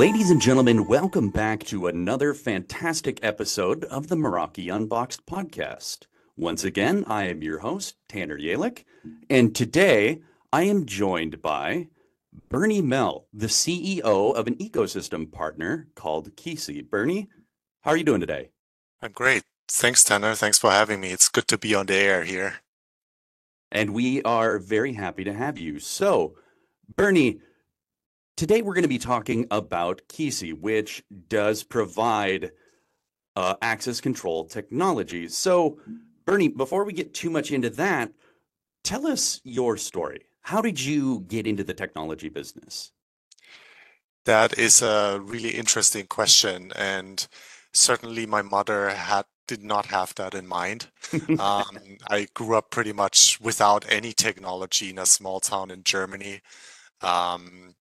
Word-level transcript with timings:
Ladies 0.00 0.30
and 0.30 0.40
gentlemen, 0.40 0.86
welcome 0.86 1.28
back 1.28 1.62
to 1.64 1.86
another 1.86 2.32
fantastic 2.32 3.22
episode 3.22 3.84
of 3.84 4.08
the 4.08 4.16
Meraki 4.16 4.74
Unboxed 4.74 5.26
podcast. 5.26 6.06
Once 6.38 6.64
again, 6.64 7.04
I 7.06 7.24
am 7.24 7.42
your 7.42 7.58
host, 7.58 7.96
Tanner 8.08 8.38
Yehlik, 8.38 8.84
and 9.28 9.54
today 9.54 10.22
I 10.54 10.62
am 10.62 10.86
joined 10.86 11.42
by 11.42 11.88
Bernie 12.48 12.80
Mehl, 12.80 13.24
the 13.34 13.48
CEO 13.48 14.34
of 14.34 14.46
an 14.46 14.54
ecosystem 14.54 15.30
partner 15.30 15.88
called 15.94 16.34
Kisi. 16.34 16.80
Bernie, 16.80 17.28
how 17.82 17.90
are 17.90 17.96
you 17.98 18.04
doing 18.04 18.22
today? 18.22 18.52
I'm 19.02 19.12
great. 19.12 19.42
Thanks, 19.68 20.02
Tanner. 20.02 20.34
Thanks 20.34 20.56
for 20.56 20.70
having 20.70 21.02
me. 21.02 21.10
It's 21.10 21.28
good 21.28 21.46
to 21.48 21.58
be 21.58 21.74
on 21.74 21.84
the 21.84 21.96
air 21.96 22.24
here. 22.24 22.60
And 23.70 23.92
we 23.92 24.22
are 24.22 24.58
very 24.58 24.94
happy 24.94 25.24
to 25.24 25.34
have 25.34 25.58
you. 25.58 25.78
So, 25.78 26.36
Bernie, 26.96 27.42
today 28.40 28.62
we're 28.62 28.72
going 28.72 28.80
to 28.80 28.88
be 28.88 28.96
talking 28.96 29.46
about 29.50 30.00
Kisi, 30.08 30.58
which 30.58 31.04
does 31.28 31.62
provide 31.62 32.52
uh, 33.36 33.56
access 33.60 34.00
control 34.00 34.46
technology. 34.46 35.28
So, 35.28 35.78
Bernie, 36.24 36.48
before 36.48 36.84
we 36.84 36.94
get 36.94 37.12
too 37.12 37.28
much 37.28 37.50
into 37.50 37.68
that, 37.68 38.10
tell 38.82 39.06
us 39.06 39.42
your 39.44 39.76
story. 39.76 40.22
How 40.40 40.62
did 40.62 40.80
you 40.80 41.20
get 41.28 41.46
into 41.46 41.62
the 41.62 41.74
technology 41.74 42.30
business? 42.30 42.92
That 44.24 44.58
is 44.58 44.80
a 44.80 45.20
really 45.22 45.50
interesting 45.50 46.06
question. 46.06 46.72
And 46.74 47.28
certainly 47.74 48.24
my 48.24 48.40
mother 48.40 48.88
had 48.88 49.26
did 49.48 49.62
not 49.62 49.84
have 49.86 50.14
that 50.14 50.32
in 50.32 50.46
mind. 50.46 50.86
um, 51.38 51.98
I 52.08 52.26
grew 52.32 52.56
up 52.56 52.70
pretty 52.70 52.94
much 52.94 53.38
without 53.38 53.84
any 53.86 54.14
technology 54.14 54.88
in 54.88 54.98
a 54.98 55.04
small 55.04 55.40
town 55.40 55.70
in 55.70 55.84
Germany. 55.84 56.40
Um, 57.02 57.74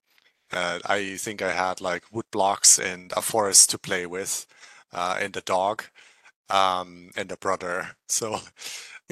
uh, 0.51 0.79
I 0.85 1.17
think 1.17 1.41
I 1.41 1.51
had 1.51 1.81
like 1.81 2.03
wood 2.11 2.25
blocks 2.31 2.79
and 2.79 3.11
a 3.15 3.21
forest 3.21 3.69
to 3.71 3.77
play 3.79 4.05
with, 4.05 4.45
uh, 4.93 5.17
and 5.19 5.35
a 5.37 5.41
dog, 5.41 5.83
um, 6.49 7.11
and 7.17 7.31
a 7.31 7.37
brother. 7.37 7.89
So, 8.09 8.39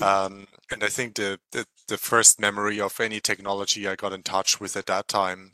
um, 0.02 0.48
and 0.72 0.84
I 0.84 0.88
think 0.90 1.16
the, 1.16 1.40
the, 1.52 1.66
the 1.88 1.98
first 1.98 2.40
memory 2.40 2.80
of 2.82 3.00
any 3.00 3.20
technology 3.20 3.88
I 3.88 3.96
got 3.96 4.14
in 4.14 4.24
touch 4.24 4.60
with 4.60 4.76
at 4.78 4.88
that 4.88 5.08
time 5.08 5.52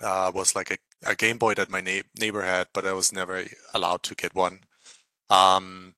uh, 0.00 0.32
was 0.34 0.54
like 0.54 0.70
a, 0.70 0.78
a 1.06 1.14
Game 1.14 1.38
Boy 1.38 1.54
that 1.54 1.70
my 1.70 1.80
na 1.80 2.02
neighbor 2.18 2.42
had, 2.42 2.68
but 2.74 2.86
I 2.86 2.92
was 2.92 3.12
never 3.12 3.44
allowed 3.74 4.02
to 4.04 4.14
get 4.14 4.34
one. 4.34 4.60
Um, 5.30 5.94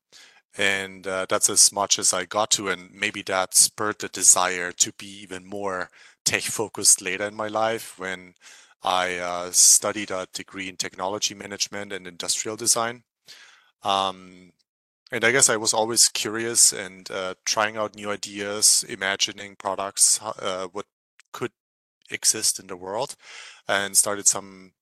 and 0.56 1.06
uh, 1.06 1.26
that's 1.28 1.50
as 1.50 1.72
much 1.72 1.98
as 1.98 2.12
I 2.12 2.24
got 2.24 2.50
to, 2.52 2.68
and 2.68 2.90
maybe 2.92 3.22
that 3.22 3.54
spurred 3.54 4.00
the 4.00 4.08
desire 4.08 4.72
to 4.72 4.92
be 4.98 5.06
even 5.22 5.46
more 5.46 5.90
tech 6.24 6.42
focused 6.42 7.00
later 7.02 7.26
in 7.26 7.34
my 7.34 7.48
life 7.48 7.98
when 7.98 8.34
I 8.82 9.16
uh, 9.16 9.50
studied 9.50 10.10
a 10.10 10.26
degree 10.32 10.68
in 10.68 10.76
technology 10.76 11.34
management 11.34 11.92
and 11.92 12.06
industrial 12.06 12.56
design. 12.56 13.02
Um, 13.82 14.52
and 15.10 15.24
I 15.24 15.32
guess 15.32 15.48
I 15.48 15.56
was 15.56 15.72
always 15.72 16.08
curious 16.08 16.72
and 16.72 17.10
uh, 17.10 17.34
trying 17.44 17.76
out 17.76 17.96
new 17.96 18.10
ideas, 18.10 18.84
imagining 18.88 19.56
products, 19.56 20.20
uh, 20.22 20.68
what 20.72 20.86
could 21.32 21.52
exist 22.10 22.60
in 22.60 22.66
the 22.66 22.76
world, 22.76 23.14
and 23.66 23.96
started 23.96 24.26
some, 24.26 24.72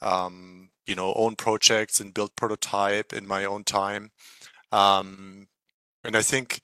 um, 0.00 0.70
you 0.86 0.94
know, 0.94 1.12
own 1.14 1.36
projects 1.36 2.00
and 2.00 2.14
built 2.14 2.36
prototype 2.36 3.12
in 3.12 3.26
my 3.26 3.44
own 3.44 3.64
time. 3.64 4.10
Um, 4.72 5.48
and 6.04 6.16
I 6.16 6.22
think 6.22 6.60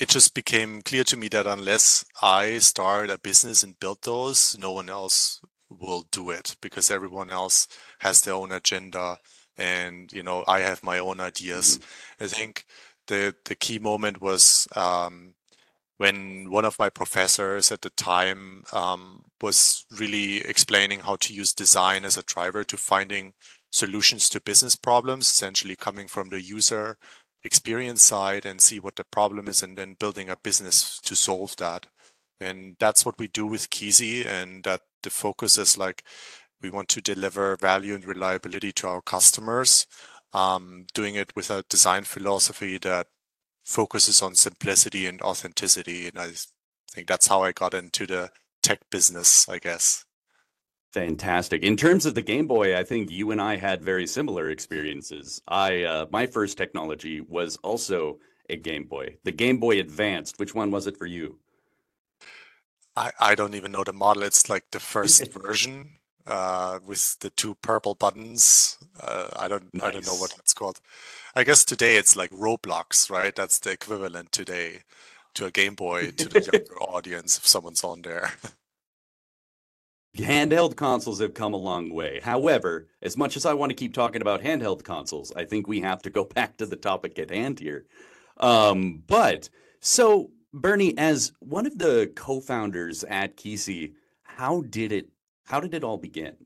it 0.00 0.08
just 0.08 0.34
became 0.34 0.82
clear 0.82 1.04
to 1.04 1.16
me 1.16 1.28
that 1.28 1.46
unless 1.46 2.04
I 2.22 2.58
start 2.58 3.10
a 3.10 3.18
business 3.18 3.62
and 3.62 3.78
build 3.78 3.98
those, 4.02 4.56
no 4.58 4.72
one 4.72 4.88
else 4.88 5.40
will 5.70 6.06
do 6.10 6.30
it 6.30 6.56
because 6.60 6.90
everyone 6.90 7.30
else 7.30 7.66
has 8.00 8.20
their 8.20 8.34
own 8.34 8.52
agenda 8.52 9.18
and 9.56 10.12
you 10.12 10.22
know 10.22 10.44
I 10.46 10.60
have 10.60 10.82
my 10.82 10.98
own 10.98 11.20
ideas. 11.20 11.78
Mm-hmm. 11.78 12.24
I 12.24 12.26
think 12.28 12.64
the 13.06 13.34
the 13.44 13.54
key 13.54 13.78
moment 13.78 14.20
was 14.20 14.66
um, 14.76 15.34
when 15.98 16.50
one 16.50 16.64
of 16.64 16.78
my 16.78 16.90
professors 16.90 17.70
at 17.70 17.82
the 17.82 17.90
time 17.90 18.64
um, 18.72 19.24
was 19.40 19.84
really 19.98 20.38
explaining 20.38 21.00
how 21.00 21.16
to 21.16 21.32
use 21.32 21.52
design 21.52 22.04
as 22.04 22.16
a 22.16 22.22
driver 22.24 22.64
to 22.64 22.76
finding 22.76 23.32
solutions 23.70 24.28
to 24.30 24.40
business 24.40 24.76
problems, 24.76 25.26
essentially 25.26 25.76
coming 25.76 26.08
from 26.08 26.28
the 26.28 26.40
user 26.40 26.96
experience 27.44 28.02
side 28.02 28.46
and 28.46 28.60
see 28.60 28.80
what 28.80 28.96
the 28.96 29.04
problem 29.04 29.48
is 29.48 29.62
and 29.62 29.76
then 29.76 29.96
building 30.00 30.30
a 30.30 30.36
business 30.36 30.98
to 31.00 31.14
solve 31.14 31.54
that. 31.56 31.86
And 32.40 32.76
that's 32.78 33.06
what 33.06 33.18
we 33.18 33.28
do 33.28 33.46
with 33.46 33.70
Kisi 33.70 34.26
and 34.26 34.64
that 34.64 34.82
the 35.02 35.10
focus 35.10 35.58
is 35.58 35.78
like 35.78 36.04
we 36.60 36.70
want 36.70 36.88
to 36.90 37.00
deliver 37.00 37.56
value 37.56 37.94
and 37.94 38.04
reliability 38.04 38.72
to 38.72 38.88
our 38.88 39.02
customers, 39.02 39.86
um, 40.32 40.86
doing 40.94 41.14
it 41.14 41.32
with 41.36 41.50
a 41.50 41.64
design 41.68 42.04
philosophy 42.04 42.78
that 42.78 43.06
focuses 43.64 44.22
on 44.22 44.34
simplicity 44.34 45.06
and 45.06 45.20
authenticity. 45.22 46.08
And 46.08 46.18
I 46.18 46.30
think 46.90 47.06
that's 47.06 47.28
how 47.28 47.42
I 47.42 47.52
got 47.52 47.74
into 47.74 48.06
the 48.06 48.30
tech 48.62 48.80
business, 48.90 49.48
I 49.48 49.58
guess. 49.58 50.04
Fantastic. 50.92 51.62
In 51.64 51.76
terms 51.76 52.06
of 52.06 52.14
the 52.14 52.22
Game 52.22 52.46
Boy, 52.46 52.78
I 52.78 52.84
think 52.84 53.10
you 53.10 53.32
and 53.32 53.42
I 53.42 53.56
had 53.56 53.82
very 53.82 54.06
similar 54.06 54.50
experiences. 54.50 55.42
I 55.48 55.82
uh, 55.82 56.06
my 56.12 56.26
first 56.26 56.56
technology 56.56 57.20
was 57.20 57.56
also 57.64 58.20
a 58.48 58.56
Game 58.56 58.84
Boy, 58.84 59.16
the 59.24 59.32
Game 59.32 59.58
Boy 59.58 59.80
Advanced. 59.80 60.38
Which 60.38 60.54
one 60.54 60.70
was 60.70 60.86
it 60.86 60.96
for 60.96 61.06
you? 61.06 61.40
I, 62.96 63.10
I 63.18 63.34
don't 63.34 63.54
even 63.54 63.72
know 63.72 63.84
the 63.84 63.92
model. 63.92 64.22
It's 64.22 64.48
like 64.48 64.70
the 64.70 64.80
first 64.80 65.32
version 65.42 65.98
uh, 66.26 66.78
with 66.84 67.18
the 67.20 67.30
two 67.30 67.54
purple 67.56 67.94
buttons. 67.94 68.78
Uh, 69.00 69.28
I 69.36 69.48
don't 69.48 69.72
nice. 69.74 69.84
I 69.84 69.90
don't 69.90 70.06
know 70.06 70.14
what 70.14 70.34
it's 70.38 70.54
called. 70.54 70.80
I 71.34 71.44
guess 71.44 71.64
today 71.64 71.96
it's 71.96 72.16
like 72.16 72.30
Roblox, 72.30 73.10
right? 73.10 73.34
That's 73.34 73.58
the 73.58 73.72
equivalent 73.72 74.32
today 74.32 74.82
to 75.34 75.46
a 75.46 75.50
Game 75.50 75.74
Boy 75.74 76.12
to 76.12 76.28
the 76.28 76.40
younger 76.52 76.80
audience 76.80 77.36
if 77.36 77.46
someone's 77.46 77.82
on 77.82 78.02
there. 78.02 78.32
handheld 80.16 80.76
consoles 80.76 81.20
have 81.20 81.34
come 81.34 81.54
a 81.54 81.58
long 81.58 81.92
way. 81.92 82.20
However, 82.22 82.86
as 83.02 83.16
much 83.16 83.36
as 83.36 83.44
I 83.44 83.54
want 83.54 83.70
to 83.70 83.76
keep 83.76 83.94
talking 83.94 84.22
about 84.22 84.42
handheld 84.42 84.84
consoles, 84.84 85.32
I 85.34 85.44
think 85.44 85.66
we 85.66 85.80
have 85.80 86.02
to 86.02 86.10
go 86.10 86.24
back 86.34 86.56
to 86.58 86.66
the 86.66 86.76
topic 86.76 87.18
at 87.18 87.30
hand 87.30 87.58
here. 87.58 87.86
Um, 88.38 89.02
but 89.06 89.48
so, 89.80 90.30
Bernie, 90.54 90.96
as 90.96 91.32
one 91.40 91.66
of 91.66 91.78
the 91.78 92.12
co-founders 92.14 93.02
at 93.02 93.36
Kisi, 93.36 93.94
how 94.22 94.62
did 94.62 94.92
it? 94.92 95.08
How 95.46 95.58
did 95.58 95.74
it 95.74 95.82
all 95.82 95.98
begin? 95.98 96.36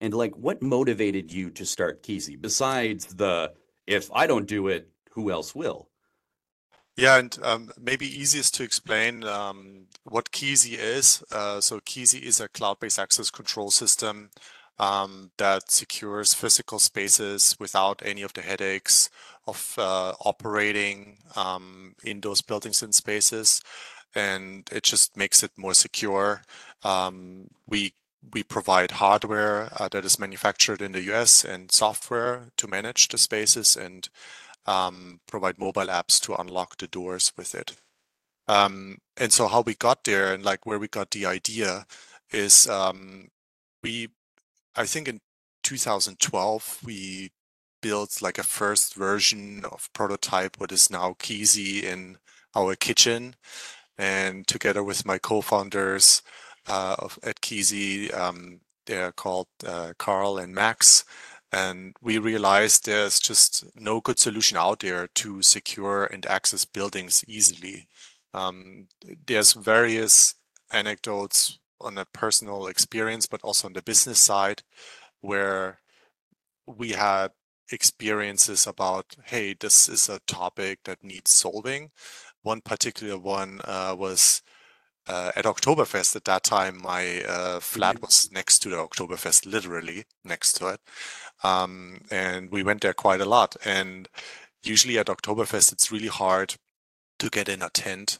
And 0.00 0.14
like, 0.14 0.36
what 0.36 0.62
motivated 0.62 1.32
you 1.32 1.50
to 1.50 1.66
start 1.66 2.04
Kisi 2.04 2.40
besides 2.40 3.06
the 3.06 3.52
"if 3.88 4.08
I 4.14 4.28
don't 4.28 4.46
do 4.46 4.68
it, 4.68 4.88
who 5.10 5.32
else 5.32 5.52
will"? 5.52 5.88
Yeah, 6.96 7.18
and 7.18 7.36
um, 7.42 7.72
maybe 7.80 8.06
easiest 8.06 8.54
to 8.54 8.62
explain 8.62 9.24
um, 9.24 9.86
what 10.04 10.30
Kisi 10.30 10.78
is. 10.78 11.24
Uh, 11.32 11.60
so 11.60 11.80
Kisi 11.80 12.22
is 12.22 12.40
a 12.40 12.48
cloud-based 12.48 13.00
access 13.00 13.30
control 13.30 13.72
system 13.72 14.30
um, 14.78 15.32
that 15.38 15.70
secures 15.72 16.34
physical 16.34 16.78
spaces 16.78 17.56
without 17.58 18.00
any 18.04 18.22
of 18.22 18.32
the 18.32 18.42
headaches 18.42 19.10
of 19.46 19.74
uh, 19.78 20.12
operating 20.24 21.18
um, 21.36 21.94
in 22.04 22.20
those 22.20 22.42
buildings 22.42 22.82
and 22.82 22.94
spaces, 22.94 23.62
and 24.14 24.68
it 24.72 24.82
just 24.84 25.16
makes 25.16 25.42
it 25.42 25.52
more 25.56 25.74
secure. 25.74 26.42
Um, 26.84 27.48
we 27.66 27.94
we 28.32 28.42
provide 28.42 28.92
hardware 28.92 29.70
uh, 29.80 29.88
that 29.88 30.04
is 30.04 30.18
manufactured 30.18 30.82
in 30.82 30.92
the 30.92 31.02
US 31.12 31.44
and 31.44 31.72
software 31.72 32.48
to 32.58 32.68
manage 32.68 33.08
the 33.08 33.18
spaces 33.18 33.76
and 33.76 34.08
um, 34.66 35.20
provide 35.26 35.58
mobile 35.58 35.86
apps 35.86 36.20
to 36.22 36.34
unlock 36.34 36.76
the 36.78 36.86
doors 36.86 37.32
with 37.36 37.54
it. 37.54 37.76
Um, 38.48 38.98
and 39.16 39.32
so 39.32 39.48
how 39.48 39.62
we 39.62 39.74
got 39.74 40.04
there 40.04 40.34
and 40.34 40.44
like 40.44 40.66
where 40.66 40.78
we 40.78 40.88
got 40.88 41.10
the 41.12 41.26
idea 41.26 41.86
is 42.32 42.68
um, 42.68 43.28
we, 43.82 44.08
I 44.76 44.86
think 44.86 45.08
in 45.08 45.20
2012, 45.62 46.80
we 46.84 47.30
built 47.80 48.22
like 48.22 48.38
a 48.38 48.42
first 48.42 48.94
version 48.94 49.64
of 49.64 49.90
prototype 49.92 50.56
what 50.58 50.72
is 50.72 50.90
now 50.90 51.14
Kisi 51.18 51.82
in 51.82 52.18
our 52.54 52.74
kitchen. 52.76 53.34
And 53.98 54.46
together 54.46 54.82
with 54.82 55.04
my 55.04 55.18
co-founders 55.18 56.22
uh, 56.66 57.08
at 57.22 57.40
Kisi, 57.40 58.14
um, 58.16 58.60
they're 58.86 59.12
called 59.12 59.48
uh, 59.66 59.92
Carl 59.98 60.38
and 60.38 60.54
Max, 60.54 61.04
and 61.52 61.94
we 62.00 62.18
realized 62.18 62.86
there's 62.86 63.20
just 63.20 63.64
no 63.76 64.00
good 64.00 64.18
solution 64.18 64.56
out 64.56 64.80
there 64.80 65.08
to 65.16 65.42
secure 65.42 66.04
and 66.06 66.24
access 66.26 66.64
buildings 66.64 67.24
easily. 67.28 67.88
Um, 68.32 68.88
there's 69.26 69.52
various 69.52 70.34
anecdotes 70.72 71.58
on 71.80 71.98
a 71.98 72.04
personal 72.04 72.66
experience, 72.68 73.26
but 73.26 73.42
also 73.42 73.66
on 73.66 73.72
the 73.72 73.82
business 73.82 74.20
side, 74.20 74.62
where 75.20 75.80
we 76.66 76.90
had 76.90 77.32
experiences 77.72 78.66
about, 78.66 79.16
hey, 79.24 79.54
this 79.58 79.88
is 79.88 80.08
a 80.08 80.20
topic 80.26 80.80
that 80.84 81.02
needs 81.04 81.30
solving. 81.30 81.90
One 82.42 82.60
particular 82.60 83.18
one 83.18 83.60
uh, 83.64 83.94
was 83.98 84.42
uh, 85.06 85.32
at 85.34 85.44
Oktoberfest 85.44 86.14
at 86.14 86.24
that 86.24 86.44
time, 86.44 86.80
my 86.80 87.22
uh, 87.24 87.60
flat 87.60 88.00
was 88.00 88.30
next 88.32 88.60
to 88.60 88.68
the 88.68 88.76
Oktoberfest, 88.76 89.44
literally 89.50 90.04
next 90.24 90.52
to 90.54 90.68
it. 90.68 90.80
Um, 91.42 92.02
and 92.10 92.50
we 92.50 92.62
went 92.62 92.82
there 92.82 92.94
quite 92.94 93.20
a 93.20 93.24
lot. 93.24 93.56
And 93.64 94.08
usually 94.62 94.98
at 94.98 95.06
Oktoberfest, 95.06 95.72
it's 95.72 95.90
really 95.90 96.08
hard 96.08 96.54
to 97.18 97.28
get 97.28 97.48
in 97.48 97.62
a 97.62 97.70
tent. 97.70 98.18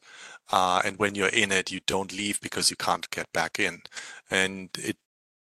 Uh, 0.51 0.83
and 0.85 0.99
when 0.99 1.15
you're 1.15 1.29
in 1.29 1.53
it, 1.53 1.71
you 1.71 1.81
don't 1.87 2.13
leave 2.13 2.41
because 2.41 2.71
you 2.71 2.77
can't 2.77 3.09
get 3.11 3.33
back 3.33 3.61
in. 3.61 3.83
And 4.31 4.71
it 4.79 4.97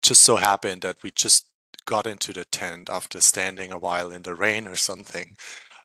just 0.02 0.22
so 0.22 0.38
happened 0.38 0.84
that 0.84 1.04
we 1.04 1.12
just 1.12 1.48
got 1.86 2.08
into 2.08 2.34
the 2.34 2.46
tent 2.46 2.90
after 2.90 3.22
standing 3.22 3.72
a 3.72 3.78
while 3.78 4.12
in 4.12 4.24
the 4.24 4.36
rain 4.36 4.68
or 4.68 4.76
something. 4.76 5.36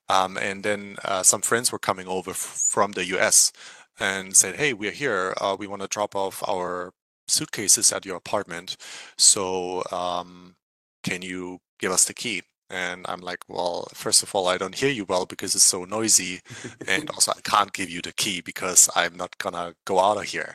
Um, 0.08 0.36
and 0.36 0.64
then 0.64 0.96
uh, 1.04 1.22
some 1.22 1.40
friends 1.42 1.70
were 1.70 1.78
coming 1.78 2.08
over 2.08 2.34
from 2.34 2.92
the 2.92 3.04
US 3.16 3.52
and 3.98 4.36
said, 4.36 4.56
Hey, 4.56 4.72
we're 4.72 4.90
here. 4.90 5.34
Uh, 5.40 5.56
we 5.58 5.66
want 5.66 5.82
to 5.82 5.88
drop 5.88 6.16
off 6.16 6.42
our 6.48 6.92
suitcases 7.28 7.92
at 7.92 8.04
your 8.04 8.16
apartment. 8.16 8.76
So 9.16 9.84
um, 9.92 10.56
can 11.04 11.22
you 11.22 11.58
give 11.78 11.92
us 11.92 12.04
the 12.04 12.14
key? 12.14 12.42
And 12.68 13.04
I'm 13.08 13.20
like, 13.20 13.40
well, 13.48 13.88
first 13.94 14.22
of 14.22 14.32
all, 14.34 14.46
I 14.46 14.56
don't 14.56 14.76
hear 14.76 14.90
you 14.90 15.04
well 15.04 15.26
because 15.26 15.54
it's 15.56 15.64
so 15.64 15.84
noisy. 15.84 16.40
and 16.86 17.10
also, 17.14 17.32
I 17.32 17.40
can't 17.42 17.72
give 17.72 17.90
you 17.90 18.00
the 18.00 18.12
key 18.12 18.40
because 18.40 18.88
I'm 18.94 19.16
not 19.16 19.36
going 19.38 19.54
to 19.54 19.74
go 19.84 19.98
out 19.98 20.18
of 20.18 20.24
here. 20.24 20.54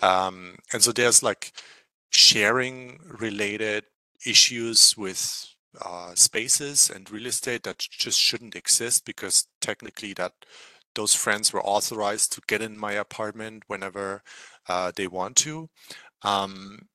Um, 0.00 0.56
and 0.72 0.82
so 0.82 0.92
there's 0.92 1.22
like 1.22 1.52
sharing 2.10 3.00
related 3.20 3.84
issues 4.26 4.96
with 4.96 5.46
uh, 5.84 6.14
spaces 6.14 6.90
and 6.90 7.10
real 7.10 7.26
estate 7.26 7.62
that 7.62 7.78
just 7.78 8.18
shouldn't 8.18 8.56
exist 8.56 9.04
because 9.04 9.46
technically 9.60 10.12
that 10.14 10.32
those 10.94 11.14
friends 11.14 11.52
were 11.52 11.62
authorized 11.64 12.32
to 12.32 12.40
get 12.48 12.62
in 12.62 12.76
my 12.78 12.92
apartment 12.92 13.62
whenever 13.68 14.22
uh, 14.68 14.90
they 14.96 15.06
want 15.06 15.36
to. 15.36 15.68
Um, 16.22 16.88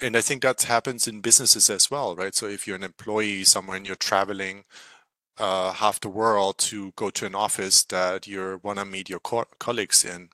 and 0.00 0.16
I 0.16 0.20
think 0.20 0.42
that 0.42 0.62
happens 0.62 1.08
in 1.08 1.20
businesses 1.20 1.70
as 1.70 1.90
well, 1.90 2.16
right? 2.16 2.34
So 2.34 2.46
if 2.46 2.66
you're 2.66 2.76
an 2.76 2.82
employee 2.84 3.44
somewhere 3.44 3.76
and 3.76 3.86
you're 3.86 3.96
traveling 3.96 4.64
uh, 5.38 5.72
half 5.72 6.00
the 6.00 6.08
world 6.08 6.58
to 6.58 6.92
go 6.96 7.10
to 7.10 7.26
an 7.26 7.34
office 7.34 7.84
that 7.84 8.26
you 8.26 8.60
want 8.62 8.78
to 8.78 8.84
meet 8.84 9.08
your 9.10 9.20
co 9.20 9.44
colleagues 9.58 10.04
in, 10.04 10.30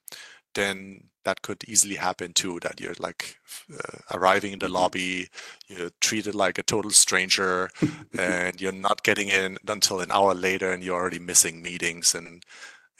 then 0.54 1.10
that 1.24 1.42
could 1.42 1.64
easily 1.68 1.96
happen 1.96 2.32
too. 2.32 2.58
That 2.60 2.80
you're 2.80 2.94
like 2.98 3.36
uh, 3.72 3.98
arriving 4.16 4.52
in 4.52 4.58
the 4.58 4.66
mm-hmm. 4.66 4.74
lobby, 4.74 5.28
you're 5.68 5.90
treated 6.00 6.34
like 6.34 6.58
a 6.58 6.62
total 6.62 6.90
stranger, 6.90 7.70
and 8.18 8.60
you're 8.60 8.72
not 8.72 9.02
getting 9.02 9.28
in 9.28 9.58
until 9.68 10.00
an 10.00 10.10
hour 10.10 10.34
later, 10.34 10.72
and 10.72 10.82
you're 10.82 10.96
already 11.00 11.18
missing 11.18 11.62
meetings, 11.62 12.14
and 12.14 12.44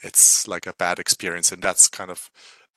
it's 0.03 0.47
like 0.47 0.67
a 0.67 0.73
bad 0.73 0.99
experience. 0.99 1.51
And 1.51 1.61
that's 1.61 1.87
kind 1.87 2.11
of 2.11 2.29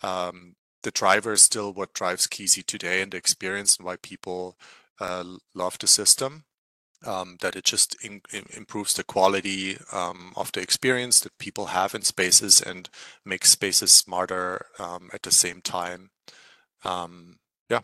um, 0.02 0.56
the 0.82 0.90
driver 0.90 1.32
is 1.32 1.43
still 1.43 1.72
what 1.72 1.94
drives 1.94 2.26
Kisi 2.26 2.64
today 2.64 3.02
and 3.02 3.12
the 3.12 3.16
experience 3.16 3.76
and 3.76 3.87
why 3.87 3.96
people 3.96 4.56
uh, 5.00 5.25
love 5.54 5.78
the 5.78 5.87
system. 5.87 6.44
Um, 7.06 7.37
that 7.41 7.55
it 7.55 7.64
just 7.64 7.97
in, 8.05 8.20
in 8.32 8.44
improves 8.56 8.94
the 8.94 9.05
quality 9.05 9.79
um, 9.93 10.32
of 10.35 10.50
the 10.50 10.61
experience 10.61 11.20
that 11.20 11.38
people 11.38 11.67
have 11.67 11.94
in 11.94 12.03
spaces 12.03 12.61
and 12.61 12.91
makes 13.25 13.50
spaces 13.50 13.93
smarter 13.93 14.67
um, 14.81 15.08
at 15.14 15.23
the 15.23 15.31
same 15.31 15.61
time. 15.61 16.11
Um, 16.85 17.38
yeah. 17.70 17.82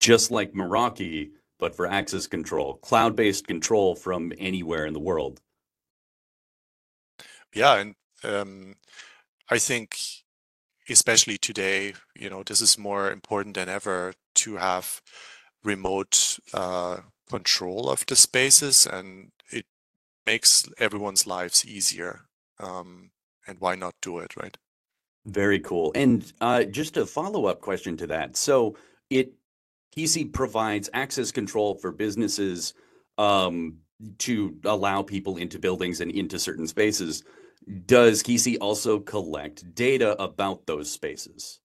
Just 0.00 0.30
like 0.30 0.52
Meraki, 0.52 1.30
but 1.58 1.74
for 1.74 1.86
access 1.86 2.26
control, 2.26 2.74
cloud-based 2.82 3.46
control 3.46 3.94
from 3.94 4.32
anywhere 4.38 4.84
in 4.86 4.92
the 4.92 5.00
world. 5.00 5.40
Yeah, 7.54 7.76
and 7.76 7.94
um, 8.24 8.74
I 9.48 9.58
think 9.58 9.96
especially 10.88 11.38
today, 11.38 11.94
you 12.14 12.30
know, 12.30 12.42
this 12.42 12.60
is 12.60 12.78
more 12.78 13.10
important 13.10 13.54
than 13.54 13.68
ever 13.68 14.12
to 14.34 14.56
have 14.56 15.00
remote 15.64 16.38
uh, 16.52 16.98
control 17.30 17.88
of 17.88 18.04
the 18.06 18.16
spaces 18.16 18.86
and 18.86 19.32
it 19.50 19.66
makes 20.26 20.68
everyone's 20.78 21.26
lives 21.26 21.64
easier. 21.64 22.22
Um, 22.60 23.10
and 23.46 23.58
why 23.60 23.76
not 23.76 23.94
do 24.02 24.18
it, 24.18 24.36
right? 24.36 24.56
Very 25.26 25.60
cool. 25.60 25.92
And 25.94 26.30
uh, 26.40 26.64
just 26.64 26.96
a 26.96 27.06
follow-up 27.06 27.60
question 27.60 27.96
to 27.98 28.06
that. 28.08 28.36
So 28.36 28.76
it 29.10 29.32
Kisi 29.96 30.32
provides 30.32 30.90
access 30.92 31.32
control 31.32 31.74
for 31.74 31.92
businesses 31.92 32.74
um, 33.16 33.78
to 34.18 34.56
allow 34.64 35.02
people 35.02 35.36
into 35.36 35.58
buildings 35.58 36.00
and 36.00 36.10
into 36.10 36.38
certain 36.38 36.66
spaces. 36.66 37.24
Does 37.86 38.22
Kisi 38.22 38.56
also 38.60 39.00
collect 39.00 39.74
data 39.74 40.20
about 40.22 40.66
those 40.66 40.90
spaces? 40.90 41.60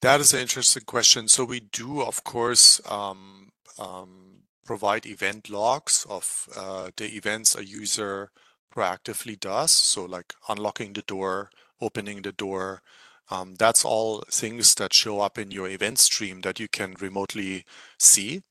That 0.00 0.20
is 0.20 0.32
an 0.32 0.40
interesting 0.40 0.84
question. 0.84 1.28
So 1.28 1.44
we 1.44 1.60
do, 1.60 2.02
of 2.02 2.24
course, 2.24 2.80
um, 2.90 3.50
um, 3.78 4.23
provide 4.64 5.06
event 5.06 5.50
logs 5.50 6.06
of 6.08 6.48
uh, 6.56 6.90
the 6.96 7.16
events 7.16 7.54
a 7.54 7.64
user 7.64 8.30
proactively 8.74 9.38
does. 9.38 9.70
So 9.70 10.04
like 10.04 10.34
unlocking 10.48 10.92
the 10.92 11.02
door, 11.02 11.50
opening 11.80 12.22
the 12.22 12.32
door. 12.32 12.82
Um, 13.30 13.54
that's 13.54 13.84
all 13.84 14.22
things 14.30 14.74
that 14.74 14.92
show 14.92 15.20
up 15.20 15.38
in 15.38 15.50
your 15.50 15.68
event 15.68 15.98
stream 15.98 16.42
that 16.42 16.60
you 16.60 16.68
can 16.68 16.94
remotely 17.00 17.64
see. 17.98 18.42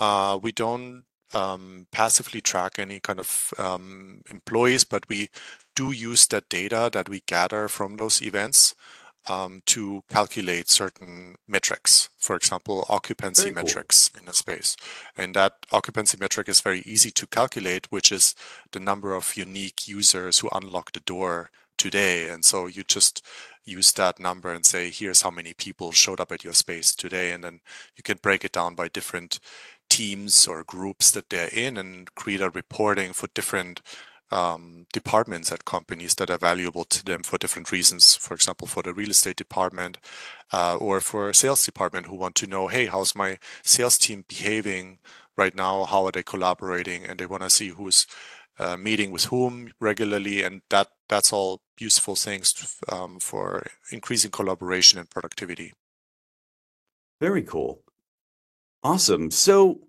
Uh, 0.00 0.38
we 0.40 0.52
don't 0.52 1.04
um, 1.34 1.86
passively 1.92 2.40
track 2.40 2.78
any 2.78 3.00
kind 3.00 3.20
of 3.20 3.52
um, 3.58 4.22
employees, 4.30 4.84
but 4.84 5.08
we 5.08 5.28
do 5.76 5.92
use 5.92 6.26
that 6.28 6.48
data 6.48 6.90
that 6.92 7.08
we 7.08 7.22
gather 7.26 7.68
from 7.68 7.96
those 7.96 8.20
events 8.22 8.74
um, 9.28 9.62
to 9.66 10.02
calculate 10.08 10.68
certain 10.68 11.36
metrics, 11.46 12.08
for 12.18 12.36
example, 12.36 12.84
occupancy 12.88 13.50
cool. 13.50 13.62
metrics 13.62 14.10
in 14.20 14.28
a 14.28 14.32
space. 14.32 14.76
And 15.16 15.34
that 15.34 15.54
occupancy 15.72 16.16
metric 16.18 16.48
is 16.48 16.60
very 16.60 16.80
easy 16.80 17.10
to 17.12 17.26
calculate, 17.26 17.86
which 17.90 18.10
is 18.10 18.34
the 18.72 18.80
number 18.80 19.14
of 19.14 19.36
unique 19.36 19.86
users 19.86 20.38
who 20.38 20.48
unlock 20.52 20.92
the 20.92 21.00
door 21.00 21.50
today. 21.76 22.28
And 22.28 22.44
so 22.44 22.66
you 22.66 22.82
just 22.82 23.24
use 23.64 23.92
that 23.92 24.18
number 24.18 24.52
and 24.52 24.64
say, 24.64 24.90
here's 24.90 25.22
how 25.22 25.30
many 25.30 25.52
people 25.52 25.92
showed 25.92 26.20
up 26.20 26.32
at 26.32 26.44
your 26.44 26.54
space 26.54 26.94
today. 26.94 27.32
And 27.32 27.44
then 27.44 27.60
you 27.96 28.02
can 28.02 28.18
break 28.20 28.44
it 28.44 28.52
down 28.52 28.74
by 28.74 28.88
different 28.88 29.38
teams 29.88 30.46
or 30.46 30.64
groups 30.64 31.10
that 31.12 31.30
they're 31.30 31.48
in 31.52 31.76
and 31.76 32.14
create 32.14 32.40
a 32.40 32.50
reporting 32.50 33.12
for 33.12 33.28
different 33.34 33.80
um, 34.30 34.86
departments 34.92 35.50
at 35.52 35.64
companies 35.64 36.14
that 36.16 36.30
are 36.30 36.38
valuable 36.38 36.84
to 36.84 37.04
them 37.04 37.22
for 37.22 37.38
different 37.38 37.72
reasons. 37.72 38.14
For 38.14 38.34
example, 38.34 38.66
for 38.66 38.82
the 38.82 38.94
real 38.94 39.10
estate 39.10 39.36
department 39.36 39.98
uh, 40.52 40.76
or 40.76 41.00
for 41.00 41.30
a 41.30 41.34
sales 41.34 41.64
department 41.64 42.06
who 42.06 42.16
want 42.16 42.34
to 42.36 42.46
know, 42.46 42.68
hey, 42.68 42.86
how's 42.86 43.14
my 43.14 43.38
sales 43.62 43.98
team 43.98 44.24
behaving 44.28 44.98
right 45.36 45.54
now? 45.54 45.84
How 45.84 46.06
are 46.06 46.12
they 46.12 46.22
collaborating? 46.22 47.04
And 47.04 47.18
they 47.18 47.26
want 47.26 47.42
to 47.42 47.50
see 47.50 47.68
who's 47.68 48.06
uh, 48.58 48.76
meeting 48.76 49.10
with 49.12 49.26
whom 49.26 49.72
regularly, 49.80 50.42
and 50.42 50.62
that 50.70 50.88
that's 51.08 51.32
all 51.32 51.62
useful 51.78 52.16
things 52.16 52.76
um, 52.90 53.20
for 53.20 53.64
increasing 53.92 54.30
collaboration 54.30 54.98
and 54.98 55.08
productivity. 55.08 55.72
Very 57.20 57.42
cool. 57.42 57.82
Awesome. 58.82 59.30
So 59.30 59.80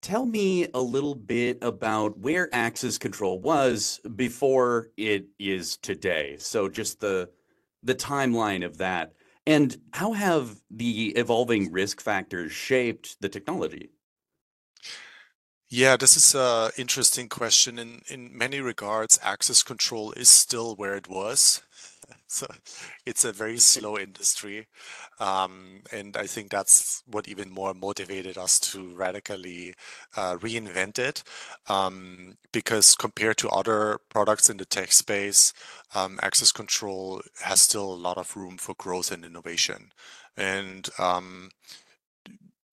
tell 0.00 0.26
me 0.26 0.68
a 0.74 0.80
little 0.80 1.14
bit 1.14 1.58
about 1.62 2.18
where 2.18 2.48
access 2.54 2.98
control 2.98 3.40
was 3.40 4.00
before 4.16 4.88
it 4.96 5.26
is 5.38 5.76
today. 5.76 6.36
So 6.38 6.68
just 6.68 7.00
the 7.00 7.30
the 7.82 7.94
timeline 7.94 8.64
of 8.64 8.78
that 8.78 9.12
and 9.46 9.80
how 9.92 10.12
have 10.12 10.60
the 10.70 11.10
evolving 11.16 11.72
risk 11.72 12.02
factors 12.02 12.52
shaped 12.52 13.16
the 13.22 13.30
technology? 13.30 13.90
Yeah, 15.70 15.96
this 15.96 16.16
is 16.16 16.34
a 16.34 16.70
interesting 16.76 17.28
question. 17.28 17.78
In 17.78 18.02
in 18.08 18.36
many 18.36 18.60
regards, 18.60 19.18
access 19.22 19.62
control 19.62 20.12
is 20.12 20.28
still 20.28 20.76
where 20.76 20.96
it 20.96 21.08
was 21.08 21.62
so 22.28 22.46
it's 23.06 23.24
a 23.24 23.32
very 23.32 23.58
slow 23.58 23.98
industry. 23.98 24.66
Um, 25.18 25.82
and 25.92 26.16
I 26.16 26.26
think 26.26 26.50
that's 26.50 27.02
what 27.06 27.26
even 27.28 27.50
more 27.50 27.74
motivated 27.74 28.36
us 28.38 28.60
to 28.72 28.94
radically 28.94 29.74
uh, 30.16 30.36
reinvent 30.36 30.98
it. 30.98 31.22
Um, 31.68 32.36
because 32.52 32.94
compared 32.94 33.38
to 33.38 33.48
other 33.48 33.98
products 34.10 34.50
in 34.50 34.58
the 34.58 34.66
tech 34.66 34.92
space, 34.92 35.52
um, 35.94 36.18
access 36.22 36.52
control 36.52 37.22
has 37.42 37.62
still 37.62 37.92
a 37.92 37.94
lot 37.94 38.18
of 38.18 38.36
room 38.36 38.58
for 38.58 38.74
growth 38.78 39.10
and 39.10 39.24
innovation. 39.24 39.90
And 40.36 40.88
um, 40.98 41.50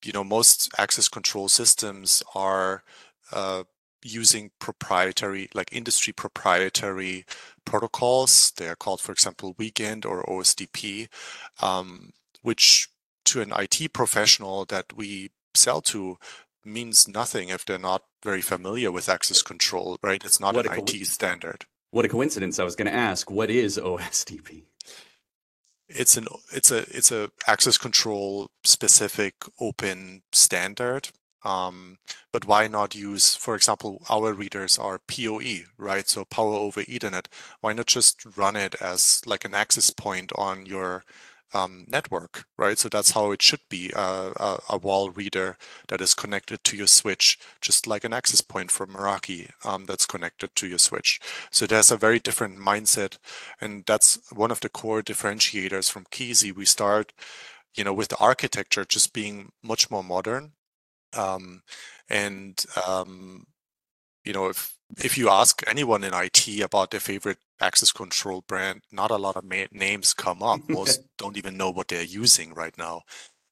you 0.04 0.12
know, 0.14 0.24
most 0.24 0.70
access 0.78 1.08
control 1.08 1.50
systems 1.50 2.22
are 2.36 2.84
uh, 3.32 3.64
using 4.06 4.52
proprietary, 4.60 5.50
like 5.54 5.74
industry 5.74 6.14
proprietary 6.14 7.26
protocols. 7.66 8.52
They 8.58 8.68
are 8.70 8.76
called, 8.76 9.02
for 9.02 9.12
example, 9.12 9.56
Wiegand 9.58 10.06
or 10.06 10.24
OSDP, 10.24 11.08
um, 11.62 12.12
which 12.42 12.90
to 13.26 13.42
an 13.42 13.52
IT 13.58 13.94
professional 13.94 14.66
that 14.66 14.94
we 14.96 15.32
sell 15.56 15.82
to 15.82 16.18
means 16.64 17.08
nothing 17.08 17.50
if 17.50 17.66
they're 17.66 17.80
not 17.80 18.04
very 18.24 18.42
familiar 18.42 18.92
with 18.92 19.10
access 19.10 19.42
control, 19.42 19.98
right? 20.02 20.24
It's 20.24 20.40
not 20.40 20.56
what 20.56 20.66
an 20.66 20.80
IT 20.80 21.06
standard. 21.08 21.66
What 21.92 22.06
a 22.06 22.10
coincidence. 22.10 22.60
I 22.60 22.64
was 22.64 22.76
going 22.76 22.88
to 22.88 22.94
ask, 22.94 23.32
what 23.32 23.50
is 23.50 23.78
OSDP? 23.78 24.64
it's 25.88 26.18
an 26.18 26.28
it's 26.52 26.72
a 26.72 26.80
it's 26.96 27.12
a 27.12 27.30
access 27.48 27.78
control 27.78 28.50
specific 28.64 29.36
open 29.60 30.24
standard. 30.32 31.10
Um, 31.46 32.00
but 32.32 32.46
why 32.46 32.68
not 32.68 32.96
use, 32.96 33.36
for 33.36 33.56
example, 33.56 34.02
our 34.10 34.34
readers 34.34 34.78
are 34.78 35.00
PoE, 35.00 35.66
right? 35.78 36.10
So 36.10 36.26
power 36.26 36.56
over 36.56 36.82
Ethernet. 36.82 37.28
Why 37.62 37.74
not 37.74 37.86
just 37.86 38.26
run 38.36 38.56
it 38.56 38.76
as 38.82 39.22
like 39.26 39.46
an 39.46 39.54
access 39.54 39.92
point 39.92 40.32
on 40.36 40.66
your 40.66 41.04
um, 41.54 41.86
network, 41.88 42.46
right? 42.58 42.78
So 42.78 42.90
that's 42.90 43.12
how 43.12 43.32
it 43.32 43.42
should 43.42 43.62
be 43.70 43.92
uh, 43.96 44.32
a, 44.36 44.60
a, 44.72 44.78
wall 44.78 45.12
reader 45.12 45.58
that 45.88 46.02
is 46.02 46.14
connected 46.14 46.64
to 46.66 46.76
your 46.76 46.88
switch, 46.88 47.40
just 47.62 47.88
like 47.88 48.04
an 48.04 48.12
access 48.12 48.42
point 48.42 48.72
for 48.72 48.86
Meraki 48.86 49.50
um, 49.64 49.86
that's 49.86 50.06
connected 50.06 50.54
to 50.56 50.68
your 50.68 50.80
switch. 50.80 51.20
So 51.52 51.66
there's 51.66 51.92
a 51.92 51.98
very 51.98 52.20
different 52.20 52.58
mindset, 52.58 53.18
and 53.62 53.86
that's 53.86 54.20
one 54.32 54.52
of 54.52 54.60
the 54.60 54.70
core 54.70 55.02
differentiators 55.02 55.90
from 55.90 56.06
Kisi. 56.12 56.54
We 56.54 56.66
start, 56.66 57.14
you 57.76 57.84
know, 57.84 57.94
with 57.94 58.10
the 58.10 58.18
architecture 58.18 58.84
just 58.84 59.14
being 59.14 59.52
much 59.64 59.90
more 59.90 60.04
modern, 60.04 60.54
um, 61.18 61.62
and 62.10 62.64
um, 62.88 63.46
you 64.24 64.34
know, 64.34 64.48
if 64.48 64.76
if 65.04 65.18
you 65.18 65.30
ask 65.30 65.64
anyone 65.68 66.04
in 66.04 66.14
IT 66.14 66.62
about 66.62 66.92
their 66.92 67.00
favorite 67.00 67.40
access 67.60 67.92
control 67.92 68.44
brand, 68.48 68.82
not 68.92 69.12
a 69.12 69.18
lot 69.18 69.36
of 69.36 69.46
names 69.72 70.14
come 70.14 70.44
up. 70.44 70.62
Most 70.70 71.02
don't 71.18 71.38
even 71.38 71.58
know 71.58 71.70
what 71.72 71.88
they're 71.88 72.04
using 72.04 72.54
right 72.54 72.78
now. 72.78 73.02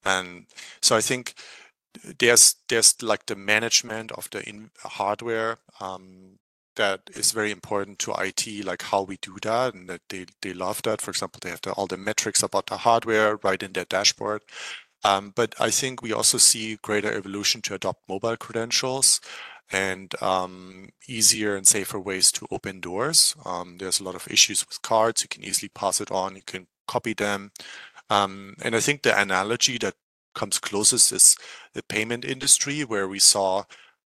And 0.06 0.46
so 0.82 0.96
I 0.96 1.02
think 1.02 1.36
there's 2.20 2.56
there's 2.70 3.02
like 3.02 3.26
the 3.28 3.36
management 3.36 4.12
of 4.12 4.30
the 4.32 4.48
in 4.48 4.72
hardware 4.80 5.58
um, 5.80 6.40
that 6.76 7.02
is 7.16 7.32
very 7.32 7.52
important 7.52 8.00
to 8.00 8.14
IT, 8.20 8.66
like 8.66 8.82
how 8.82 9.04
we 9.04 9.18
do 9.22 9.38
that, 9.44 9.74
and 9.74 9.88
that 9.90 10.02
they 10.10 10.26
they 10.42 10.54
love 10.54 10.82
that. 10.84 11.02
For 11.02 11.12
example, 11.12 11.40
they 11.42 11.50
have 11.52 11.62
the, 11.62 11.72
all 11.74 11.88
the 11.88 11.98
metrics 11.98 12.44
about 12.44 12.68
the 12.68 12.78
hardware 12.78 13.38
right 13.44 13.62
in 13.62 13.74
their 13.74 13.86
dashboard. 13.86 14.42
Um, 15.04 15.34
but 15.36 15.56
I 15.60 15.70
think 15.70 16.02
we 16.02 16.14
also 16.14 16.38
see 16.38 16.78
greater 16.82 17.12
evolution 17.12 17.62
to 17.64 17.76
adopt 17.76 18.08
mobile 18.10 18.38
credentials 18.38 19.22
and 19.72 20.14
um, 20.22 20.90
easier 21.08 21.56
and 21.56 21.68
safer 21.68 22.00
ways 22.00 22.32
to 22.34 22.48
open 22.52 22.80
doors. 22.80 23.36
Um, 23.46 23.78
there's 23.80 24.00
a 24.00 24.04
lot 24.04 24.16
of 24.16 24.28
issues 24.30 24.66
with 24.68 24.82
cards. 24.82 25.24
You 25.24 25.30
can 25.30 25.44
easily 25.44 25.70
pass 25.70 26.02
it 26.02 26.12
on. 26.12 26.36
You 26.36 26.44
can 26.46 26.68
copy 26.88 27.14
them. 27.14 27.52
And 28.64 28.76
I 28.76 28.80
think 28.80 29.02
the 29.04 29.20
analogy 29.20 29.78
that 29.80 29.96
comes 30.36 30.60
closest 30.60 31.12
is 31.12 31.38
the 31.74 31.84
payment 31.84 32.26
industry, 32.26 32.82
where 32.84 33.08
we 33.08 33.20
saw 33.20 33.64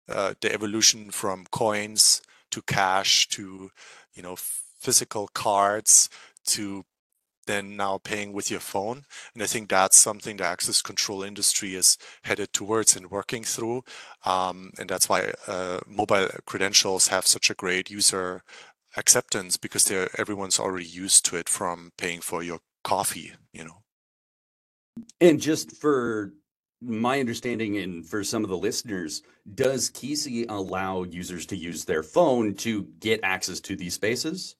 uh, 0.09 0.33
the 0.41 0.53
evolution 0.53 1.11
from 1.11 1.45
coins 1.51 2.21
to 2.51 2.61
cash 2.63 3.27
to, 3.29 3.71
you 4.13 4.23
know, 4.23 4.35
physical 4.79 5.27
cards 5.33 6.09
to 6.45 6.85
than 7.45 7.75
now 7.77 7.97
paying 7.97 8.33
with 8.33 8.49
your 8.49 8.59
phone. 8.59 9.05
And 9.33 9.43
I 9.43 9.47
think 9.47 9.69
that's 9.69 9.97
something 9.97 10.37
the 10.37 10.45
access 10.45 10.81
control 10.81 11.23
industry 11.23 11.75
is 11.75 11.97
headed 12.23 12.53
towards 12.53 12.95
and 12.95 13.11
working 13.11 13.43
through. 13.43 13.83
Um, 14.25 14.71
and 14.79 14.89
that's 14.89 15.09
why 15.09 15.33
uh, 15.47 15.79
mobile 15.87 16.29
credentials 16.45 17.07
have 17.07 17.27
such 17.27 17.49
a 17.49 17.55
great 17.55 17.89
user 17.89 18.43
acceptance 18.95 19.57
because 19.57 19.85
they're 19.85 20.09
everyone's 20.19 20.59
already 20.59 20.85
used 20.85 21.25
to 21.25 21.35
it 21.35 21.49
from 21.49 21.91
paying 21.97 22.21
for 22.21 22.43
your 22.43 22.59
coffee, 22.83 23.33
you 23.51 23.63
know. 23.63 23.83
And 25.19 25.39
just 25.39 25.75
for 25.77 26.33
my 26.81 27.19
understanding 27.19 27.77
and 27.77 28.05
for 28.07 28.23
some 28.23 28.43
of 28.43 28.49
the 28.49 28.57
listeners, 28.57 29.23
does 29.55 29.89
Kisi 29.89 30.45
allow 30.49 31.03
users 31.03 31.45
to 31.47 31.55
use 31.55 31.85
their 31.85 32.03
phone 32.03 32.53
to 32.55 32.83
get 32.99 33.21
access 33.23 33.59
to 33.61 33.75
these 33.75 33.95
spaces? 33.95 34.55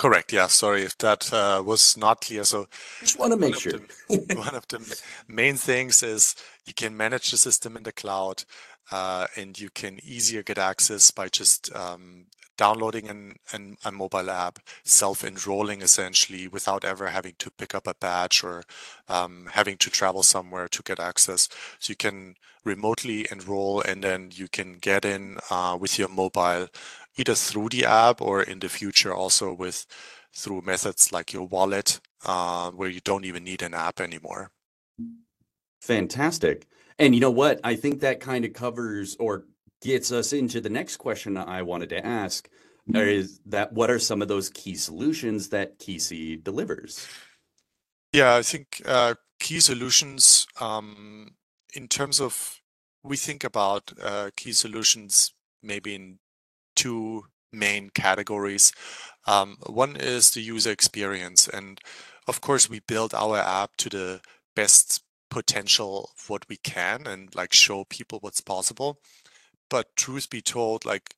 Correct. 0.00 0.32
Yeah. 0.32 0.46
Sorry 0.46 0.82
if 0.84 0.96
that 0.98 1.30
uh, 1.30 1.62
was 1.62 1.94
not 1.98 2.22
clear. 2.22 2.42
So 2.44 2.66
just 3.00 3.18
want 3.18 3.34
to 3.34 3.36
make 3.36 3.54
sure. 3.54 3.74
The, 4.08 4.34
one 4.34 4.54
of 4.54 4.66
the 4.68 4.80
main 5.28 5.56
things 5.56 6.02
is 6.02 6.34
you 6.64 6.72
can 6.72 6.96
manage 6.96 7.30
the 7.30 7.36
system 7.36 7.76
in 7.76 7.82
the 7.82 7.92
cloud, 7.92 8.42
uh, 8.90 9.26
and 9.36 9.60
you 9.60 9.68
can 9.68 10.00
easier 10.02 10.42
get 10.42 10.56
access 10.56 11.10
by 11.10 11.28
just 11.28 11.70
um, 11.76 12.24
downloading 12.60 13.08
an, 13.08 13.36
an, 13.54 13.78
a 13.86 13.90
mobile 13.90 14.30
app, 14.30 14.58
self-enrolling 14.84 15.80
essentially 15.80 16.46
without 16.46 16.84
ever 16.84 17.06
having 17.08 17.34
to 17.38 17.50
pick 17.50 17.74
up 17.74 17.86
a 17.86 17.94
badge 17.94 18.44
or 18.44 18.62
um, 19.08 19.48
having 19.52 19.78
to 19.78 19.88
travel 19.88 20.22
somewhere 20.22 20.68
to 20.68 20.82
get 20.82 21.00
access. 21.00 21.48
So 21.78 21.92
you 21.92 21.96
can 21.96 22.34
remotely 22.62 23.26
enroll 23.30 23.80
and 23.80 24.04
then 24.04 24.28
you 24.40 24.46
can 24.46 24.74
get 24.74 25.06
in 25.06 25.38
uh, 25.50 25.78
with 25.80 25.98
your 25.98 26.10
mobile 26.10 26.68
either 27.16 27.34
through 27.34 27.70
the 27.70 27.86
app 27.86 28.20
or 28.20 28.42
in 28.42 28.58
the 28.58 28.68
future 28.68 29.14
also 29.14 29.54
with 29.54 29.86
through 30.34 30.60
methods 30.60 31.12
like 31.12 31.32
your 31.32 31.46
wallet, 31.48 31.98
uh, 32.26 32.70
where 32.72 32.90
you 32.90 33.00
don't 33.00 33.24
even 33.24 33.42
need 33.42 33.62
an 33.62 33.72
app 33.72 34.00
anymore. 34.00 34.50
Fantastic. 35.80 36.66
And 36.98 37.14
you 37.14 37.20
know 37.22 37.30
what? 37.30 37.58
I 37.64 37.74
think 37.74 38.00
that 38.00 38.20
kind 38.20 38.44
of 38.44 38.52
covers 38.52 39.16
or 39.18 39.46
gets 39.80 40.12
us 40.12 40.32
into 40.32 40.60
the 40.60 40.70
next 40.70 40.96
question 40.98 41.36
I 41.36 41.62
wanted 41.62 41.88
to 41.90 42.06
ask 42.06 42.48
is 42.92 43.40
that 43.46 43.72
what 43.72 43.90
are 43.90 43.98
some 43.98 44.20
of 44.20 44.28
those 44.28 44.50
key 44.50 44.74
solutions 44.74 45.50
that 45.50 45.78
Kisi 45.78 46.42
delivers? 46.42 47.06
Yeah, 48.12 48.34
I 48.34 48.42
think 48.42 48.82
uh, 48.84 49.14
key 49.38 49.60
solutions 49.60 50.46
um, 50.60 51.36
in 51.74 51.86
terms 51.86 52.20
of 52.20 52.60
we 53.02 53.16
think 53.16 53.44
about 53.44 53.92
uh, 54.02 54.30
key 54.36 54.52
solutions 54.52 55.32
maybe 55.62 55.94
in 55.94 56.18
two 56.74 57.24
main 57.52 57.90
categories. 57.90 58.72
Um, 59.26 59.56
one 59.66 59.96
is 59.96 60.30
the 60.30 60.40
user 60.40 60.70
experience. 60.70 61.48
And 61.48 61.80
of 62.26 62.40
course, 62.40 62.68
we 62.68 62.80
build 62.80 63.14
our 63.14 63.38
app 63.38 63.76
to 63.78 63.88
the 63.88 64.20
best 64.54 65.02
potential 65.30 66.10
of 66.16 66.28
what 66.28 66.44
we 66.48 66.56
can 66.56 67.06
and 67.06 67.34
like 67.34 67.52
show 67.52 67.84
people 67.84 68.18
what's 68.20 68.40
possible. 68.40 68.98
But 69.70 69.96
truth 69.96 70.28
be 70.30 70.42
told, 70.42 70.84
like 70.84 71.14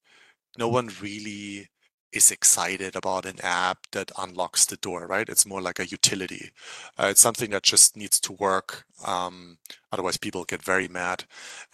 no 0.59 0.69
one 0.69 0.91
really 1.01 1.69
is 2.13 2.31
excited 2.31 2.95
about 2.95 3.25
an 3.25 3.39
app 3.43 3.79
that 3.93 4.13
unlocks 4.19 4.67
the 4.67 4.77
door, 4.77 5.07
right? 5.07 5.29
It's 5.29 5.47
more 5.47 5.63
like 5.63 5.79
a 5.79 5.87
utility. 5.87 6.51
Uh, 6.99 7.07
it's 7.11 7.23
something 7.23 7.51
that 7.51 7.63
just 7.63 7.97
needs 7.97 8.21
to 8.21 8.33
work. 8.35 8.85
Um, 9.07 9.59
otherwise, 9.91 10.19
people 10.19 10.45
get 10.45 10.63
very 10.63 10.89
mad. 10.89 11.25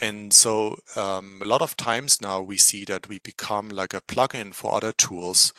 And 0.00 0.32
so, 0.32 0.78
um, 0.96 1.40
a 1.42 1.46
lot 1.46 1.62
of 1.62 1.76
times 1.76 2.20
now 2.22 2.40
we 2.40 2.56
see 2.56 2.84
that 2.84 3.08
we 3.08 3.18
become 3.18 3.68
like 3.68 3.94
a 3.94 4.00
plugin 4.00 4.54
for 4.54 4.74
other 4.74 4.92
tools 4.92 5.52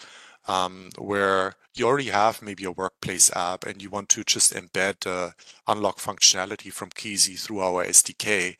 um, 0.47 0.89
where 0.97 1.55
you 1.75 1.85
already 1.85 2.09
have 2.09 2.41
maybe 2.41 2.63
a 2.63 2.71
workplace 2.71 3.31
app 3.35 3.65
and 3.65 3.81
you 3.81 3.89
want 3.89 4.09
to 4.09 4.23
just 4.23 4.53
embed 4.53 5.01
the 5.01 5.33
unlock 5.67 5.99
functionality 5.99 6.71
from 6.71 6.89
Kisi 6.89 7.39
through 7.39 7.59
our 7.59 7.85
SDK 7.85 8.57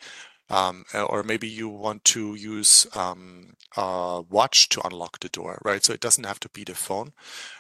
um, 0.50 0.86
or 0.94 1.24
maybe 1.24 1.48
you 1.48 1.70
want 1.70 2.04
to 2.06 2.34
use 2.36 2.88
um, 2.96 3.54
a 3.78 4.22
watch 4.30 4.70
to 4.70 4.86
unlock 4.86 5.20
the 5.20 5.30
door, 5.30 5.60
right? 5.64 5.84
So 5.84 5.94
it 5.94 6.00
doesn't 6.00 6.26
have 6.26 6.40
to 6.42 6.50
be 6.50 6.64
the 6.64 6.74
phone. 6.74 7.14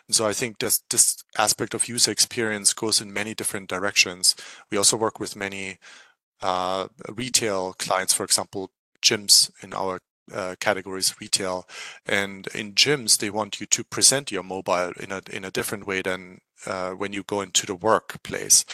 And 0.07 0.15
so 0.15 0.27
I 0.27 0.33
think 0.33 0.59
this 0.59 0.81
this 0.89 1.23
aspect 1.37 1.73
of 1.73 1.87
user 1.87 2.11
experience 2.11 2.73
goes 2.73 3.01
in 3.01 3.13
many 3.13 3.35
different 3.35 3.69
directions. 3.69 4.35
We 4.71 4.77
also 4.77 4.97
work 4.97 5.19
with 5.19 5.35
many 5.35 5.77
uh, 6.41 6.87
retail 7.09 7.73
clients, 7.73 8.13
for 8.13 8.23
example, 8.23 8.71
gyms 9.01 9.51
in 9.63 9.73
our 9.73 9.99
uh, 10.33 10.55
categories 10.59 11.15
retail 11.19 11.67
and 12.05 12.47
in 12.47 12.73
gyms 12.73 13.17
they 13.17 13.29
want 13.29 13.59
you 13.59 13.65
to 13.65 13.83
present 13.83 14.31
your 14.31 14.43
mobile 14.43 14.91
in 14.99 15.11
a 15.11 15.21
in 15.31 15.45
a 15.45 15.51
different 15.51 15.87
way 15.87 16.01
than 16.01 16.39
uh, 16.65 16.91
when 16.91 17.13
you 17.13 17.23
go 17.23 17.41
into 17.41 17.65
the 17.65 17.75
workplace 17.75 18.65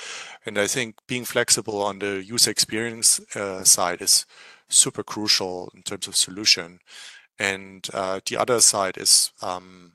and 0.45 0.57
i 0.57 0.67
think 0.67 0.95
being 1.07 1.25
flexible 1.25 1.81
on 1.81 1.99
the 1.99 2.23
user 2.23 2.51
experience 2.51 3.19
uh, 3.35 3.63
side 3.63 4.01
is 4.01 4.25
super 4.69 5.03
crucial 5.03 5.71
in 5.75 5.81
terms 5.83 6.07
of 6.07 6.15
solution 6.15 6.79
and 7.37 7.89
uh, 7.93 8.19
the 8.25 8.37
other 8.37 8.59
side 8.59 8.97
is 8.97 9.31
um, 9.41 9.91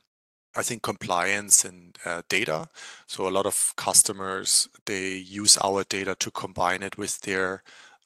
I 0.56 0.62
think 0.62 0.82
compliance 0.82 1.64
and 1.64 1.96
uh, 2.04 2.22
data. 2.28 2.68
So 3.06 3.28
a 3.28 3.30
lot 3.30 3.46
of 3.46 3.72
customers 3.76 4.68
they 4.86 5.14
use 5.14 5.56
our 5.58 5.84
data 5.84 6.16
to 6.16 6.30
combine 6.30 6.82
it 6.82 6.98
with 6.98 7.20
their 7.20 7.62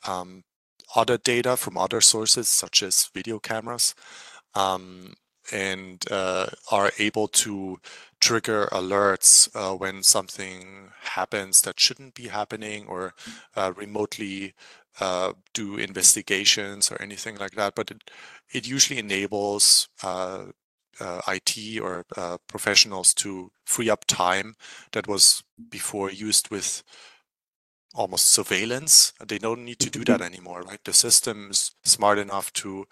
um, 0.07 0.45
other 0.95 1.19
data 1.19 1.57
from 1.57 1.77
other 1.77 2.01
sources, 2.01 2.49
such 2.49 2.83
as 2.83 3.11
video 3.15 3.39
cameras, 3.39 3.95
um, 4.55 5.15
and 5.53 6.11
uh, 6.11 6.47
are 6.71 6.91
able 6.99 7.29
to 7.29 7.79
trigger 8.21 8.69
alerts 8.73 9.49
uh, 9.55 9.77
when 9.77 10.03
something 10.03 10.91
happens 11.03 11.61
that 11.63 11.79
shouldn't 11.79 12.15
be 12.15 12.29
happening 12.29 12.87
or 12.87 13.13
uh, 13.55 13.73
remotely 13.77 14.55
uh, 15.01 15.33
do 15.53 15.77
investigations 15.77 16.91
or 16.91 17.01
anything 17.03 17.37
like 17.37 17.53
that. 17.53 17.75
But 17.75 17.91
it, 17.91 18.11
it 18.53 18.67
usually 18.67 18.99
enables 18.99 19.89
uh, 20.03 20.47
uh, 21.01 21.21
IT 21.29 21.81
or 21.81 22.05
professionals 22.47 23.13
to 23.15 23.51
free 23.65 23.91
up 23.91 24.05
time 24.07 24.55
that 24.93 25.09
was 25.09 25.43
before 25.69 26.11
used 26.11 26.51
with 26.51 26.83
almost 27.95 28.27
surveillance. 28.27 29.13
They 29.25 29.39
don't 29.39 29.65
need 29.65 29.79
to 29.81 29.91
do 29.91 30.05
that 30.05 30.21
anymore, 30.21 30.63
right? 30.63 30.83
The 30.85 30.93
system 30.93 31.49
is 31.51 31.73
smart 31.85 32.19
enough 32.19 32.53
to 32.55 32.87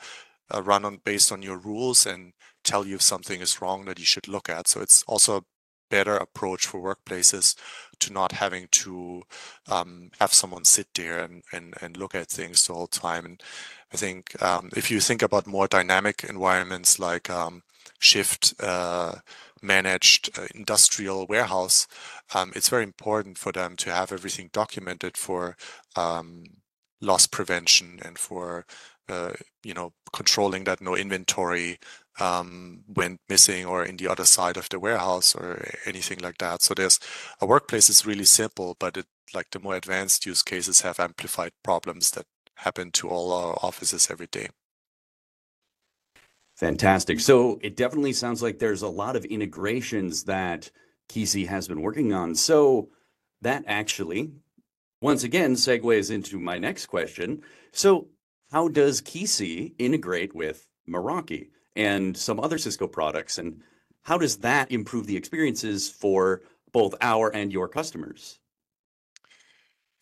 uh, 0.54 0.62
run 0.62 0.84
on 0.84 0.98
based 1.04 1.32
on 1.32 1.42
your 1.42 1.58
rules 1.58 2.06
and 2.06 2.32
tell 2.64 2.86
you 2.86 2.96
if 2.96 3.02
something 3.02 3.40
is 3.40 3.60
wrong 3.60 3.84
that 3.86 3.98
you 3.98 4.04
should 4.04 4.28
look 4.28 4.48
at. 4.48 4.68
So 4.68 4.80
it's 4.80 5.02
also 5.04 5.36
a 5.38 5.44
better 5.90 6.16
approach 6.16 6.66
for 6.66 6.80
workplaces 6.80 7.54
to 8.00 8.12
not 8.12 8.32
having 8.32 8.66
to 8.70 9.22
um, 9.68 10.10
have 10.20 10.32
someone 10.32 10.64
sit 10.64 10.88
there 10.94 11.18
and, 11.18 11.42
and, 11.52 11.74
and 11.82 11.96
look 11.96 12.14
at 12.14 12.28
things 12.28 12.66
the 12.66 12.72
whole 12.72 12.86
time. 12.86 13.26
And 13.26 13.42
I 13.92 13.96
think 13.96 14.40
um, 14.42 14.70
if 14.74 14.90
you 14.90 15.00
think 15.00 15.20
about 15.22 15.46
more 15.46 15.68
dynamic 15.68 16.24
environments 16.24 16.98
like 16.98 17.28
um, 17.28 17.62
shift 17.98 18.54
uh, 18.60 19.16
managed 19.62 20.38
uh, 20.38 20.46
industrial 20.54 21.26
warehouse, 21.26 21.86
um, 22.34 22.52
it's 22.54 22.68
very 22.68 22.82
important 22.82 23.38
for 23.38 23.52
them 23.52 23.76
to 23.76 23.90
have 23.90 24.12
everything 24.12 24.50
documented 24.52 25.16
for 25.16 25.56
um, 25.96 26.44
loss 27.00 27.26
prevention 27.26 28.00
and 28.04 28.18
for 28.18 28.64
uh, 29.08 29.32
you 29.64 29.74
know 29.74 29.92
controlling 30.12 30.64
that 30.64 30.80
no 30.80 30.96
inventory 30.96 31.78
um, 32.20 32.84
went 32.88 33.20
missing 33.28 33.64
or 33.66 33.84
in 33.84 33.96
the 33.96 34.08
other 34.08 34.24
side 34.24 34.56
of 34.56 34.68
the 34.68 34.78
warehouse 34.78 35.34
or 35.34 35.64
anything 35.86 36.18
like 36.18 36.38
that. 36.38 36.62
So 36.62 36.74
there's 36.74 37.00
a 37.40 37.46
workplace 37.46 37.88
is 37.90 38.06
really 38.06 38.24
simple, 38.24 38.76
but 38.78 38.96
it 38.96 39.06
like 39.34 39.50
the 39.50 39.60
more 39.60 39.76
advanced 39.76 40.26
use 40.26 40.42
cases 40.42 40.82
have 40.82 41.00
amplified 41.00 41.52
problems 41.64 42.10
that 42.12 42.26
happen 42.56 42.90
to 42.92 43.08
all 43.08 43.32
our 43.32 43.58
offices 43.62 44.08
every 44.10 44.26
day. 44.26 44.48
Fantastic. 46.62 47.20
So 47.20 47.58
it 47.62 47.76
definitely 47.76 48.12
sounds 48.12 48.42
like 48.42 48.58
there's 48.58 48.82
a 48.82 48.88
lot 48.88 49.16
of 49.16 49.24
integrations 49.24 50.24
that 50.24 50.70
Kisi 51.08 51.46
has 51.46 51.68
been 51.68 51.82
working 51.82 52.12
on. 52.12 52.34
So 52.34 52.88
that 53.42 53.64
actually, 53.66 54.30
once 55.00 55.24
again, 55.24 55.54
segues 55.54 56.10
into 56.10 56.38
my 56.38 56.58
next 56.58 56.86
question. 56.86 57.42
So 57.72 58.08
how 58.50 58.68
does 58.68 59.02
Kisi 59.02 59.74
integrate 59.78 60.34
with 60.34 60.68
Meraki? 60.88 61.48
and 61.76 62.16
some 62.16 62.40
other 62.40 62.58
Cisco 62.58 62.86
products? 62.86 63.38
And 63.38 63.62
how 64.02 64.18
does 64.18 64.38
that 64.38 64.70
improve 64.70 65.06
the 65.06 65.16
experiences 65.16 65.88
for 65.88 66.42
both 66.72 66.94
our 67.00 67.34
and 67.34 67.52
your 67.52 67.68
customers? 67.68 68.38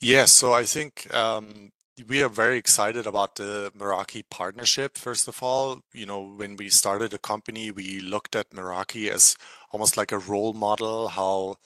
Yes, 0.00 0.32
so 0.32 0.52
I 0.52 0.64
think 0.64 1.12
um, 1.14 1.70
we 2.09 2.23
are 2.23 2.28
very 2.28 2.59
excited 2.59 3.07
about 3.07 3.37
the 3.37 3.73
Meraki 3.76 4.23
partnership. 4.30 4.97
First 4.97 5.28
of 5.28 5.42
all, 5.42 5.83
you 5.92 6.07
know, 6.07 6.23
when 6.23 6.57
we 6.57 6.69
started 6.69 7.11
the 7.11 7.19
company, 7.19 7.71
we 7.71 8.00
looked 8.00 8.37
at 8.37 8.50
Meraki 8.50 9.11
as 9.11 9.37
almost 9.73 9.97
like 9.97 10.12
a 10.12 10.19
role 10.19 10.52
model, 10.52 11.09
how 11.09 11.57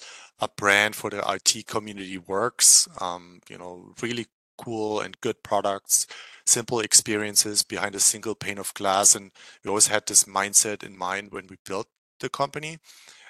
a 0.41 0.49
brand 0.49 0.97
for 0.97 1.11
the 1.11 1.23
IT 1.29 1.67
community 1.67 2.19
works. 2.19 2.89
Um, 3.01 3.41
you 3.49 3.59
know, 3.59 3.95
really 4.03 4.27
cool 4.57 5.01
and 5.01 5.21
good 5.21 5.43
products 5.43 6.07
simple 6.47 6.81
experiences 6.81 7.63
behind 7.63 7.95
a 7.95 8.01
single 8.01 8.35
pane 8.35 8.59
of 8.59 8.75
glass. 8.75 9.15
And 9.15 9.31
we 9.63 9.69
always 9.69 9.89
had 9.89 10.07
this 10.07 10.25
mindset 10.25 10.83
in 10.83 10.97
mind 10.97 11.33
when 11.33 11.47
we 11.49 11.57
built 11.65 11.89
the 12.21 12.29
company. 12.29 12.79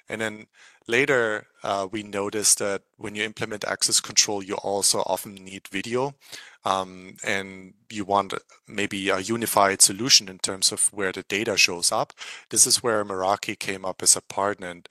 And 0.09 0.21
then 0.21 0.47
later, 0.87 1.47
uh, 1.63 1.89
we 1.91 2.03
noticed 2.03 2.59
that 2.59 2.83
when 2.97 3.15
you 3.15 3.25
implement 3.25 3.65
access 3.65 4.01
control, 4.01 4.43
you 4.43 4.55
also 4.57 5.01
often 5.01 5.35
need 5.35 5.69
video. 5.69 6.15
Um, 6.65 7.17
and 7.23 7.75
you 7.91 8.05
want 8.05 8.35
maybe 8.67 9.09
a 9.11 9.19
unified 9.19 9.83
solution 9.83 10.29
in 10.29 10.39
terms 10.39 10.73
of 10.73 10.87
where 10.93 11.13
the 11.13 11.23
data 11.25 11.57
shows 11.57 11.93
up. 11.93 12.13
This 12.51 12.67
is 12.67 12.83
where 12.83 13.05
Meraki 13.05 13.59
came 13.59 13.85
up 13.85 14.03
as 14.03 14.17
a 14.17 14.23
partner. 14.23 14.69
And 14.69 14.89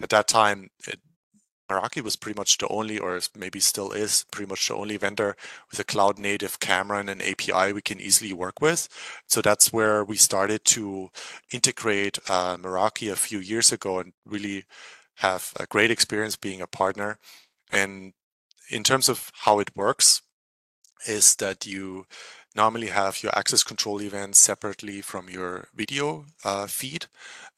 at 0.00 0.10
that 0.10 0.28
time, 0.28 0.70
it 0.86 1.00
Meraki 1.68 2.02
was 2.02 2.16
pretty 2.16 2.38
much 2.38 2.58
the 2.58 2.68
only, 2.68 2.98
or 2.98 3.18
maybe 3.36 3.58
still 3.60 3.90
is, 3.92 4.24
pretty 4.30 4.48
much 4.48 4.68
the 4.68 4.74
only 4.74 4.96
vendor 4.96 5.36
with 5.70 5.80
a 5.80 5.84
cloud 5.84 6.18
native 6.18 6.60
camera 6.60 6.98
and 7.00 7.10
an 7.10 7.20
API 7.20 7.72
we 7.72 7.82
can 7.82 8.00
easily 8.00 8.32
work 8.32 8.60
with. 8.60 8.88
So 9.26 9.42
that's 9.42 9.72
where 9.72 10.04
we 10.04 10.16
started 10.16 10.64
to 10.66 11.10
integrate 11.52 12.18
uh, 12.28 12.56
Meraki 12.56 13.10
a 13.10 13.16
few 13.16 13.40
years 13.40 13.72
ago 13.72 13.98
and 13.98 14.12
really 14.24 14.64
have 15.16 15.52
a 15.58 15.66
great 15.66 15.90
experience 15.90 16.36
being 16.36 16.60
a 16.60 16.66
partner. 16.66 17.18
And 17.72 18.12
in 18.70 18.84
terms 18.84 19.08
of 19.08 19.32
how 19.34 19.58
it 19.58 19.74
works, 19.74 20.22
is 21.06 21.36
that 21.36 21.66
you 21.66 22.06
normally 22.54 22.88
have 22.88 23.22
your 23.22 23.36
access 23.38 23.62
control 23.62 24.00
events 24.00 24.38
separately 24.38 25.02
from 25.02 25.28
your 25.28 25.68
video 25.74 26.24
uh, 26.44 26.66
feed. 26.66 27.06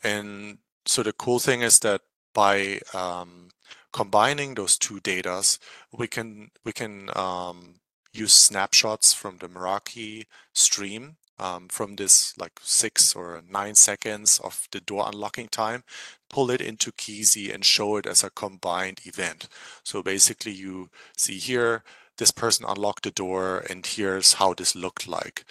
And 0.03 0.59
so 0.85 1.03
the 1.03 1.13
cool 1.13 1.39
thing 1.39 1.63
is 1.63 1.79
that 1.81 2.03
by 2.35 2.81
um, 2.95 3.49
combining 3.93 4.55
those 4.55 4.77
two 4.77 5.01
datas, 5.01 5.59
we 5.93 6.07
can 6.07 6.51
we 6.65 6.73
can 6.73 7.11
um, 7.17 7.75
use 8.13 8.33
snapshots 8.33 9.13
from 9.13 9.39
the 9.39 9.49
Meraki 9.49 10.27
stream 10.53 11.17
um, 11.39 11.69
from 11.69 11.97
this 11.97 12.37
like 12.39 12.59
six 12.63 13.15
or 13.15 13.43
nine 13.51 13.75
seconds 13.75 14.41
of 14.43 14.67
the 14.73 14.81
door 14.81 15.09
unlocking 15.09 15.49
time, 15.49 15.85
pull 16.29 16.51
it 16.51 16.61
into 16.61 16.93
Kisi 16.93 17.53
and 17.55 17.65
show 17.65 17.97
it 17.97 18.07
as 18.07 18.25
a 18.25 18.31
combined 18.31 19.01
event. 19.05 19.49
So 19.85 20.03
basically 20.03 20.53
you 20.53 20.91
see 21.17 21.39
here, 21.39 21.85
this 22.19 22.31
person 22.31 22.67
unlocked 22.69 23.05
the 23.05 23.11
door 23.11 23.65
and 23.71 23.87
here's 23.87 24.35
how 24.35 24.55
this 24.55 24.75
looked 24.75 25.09
like. 25.09 25.45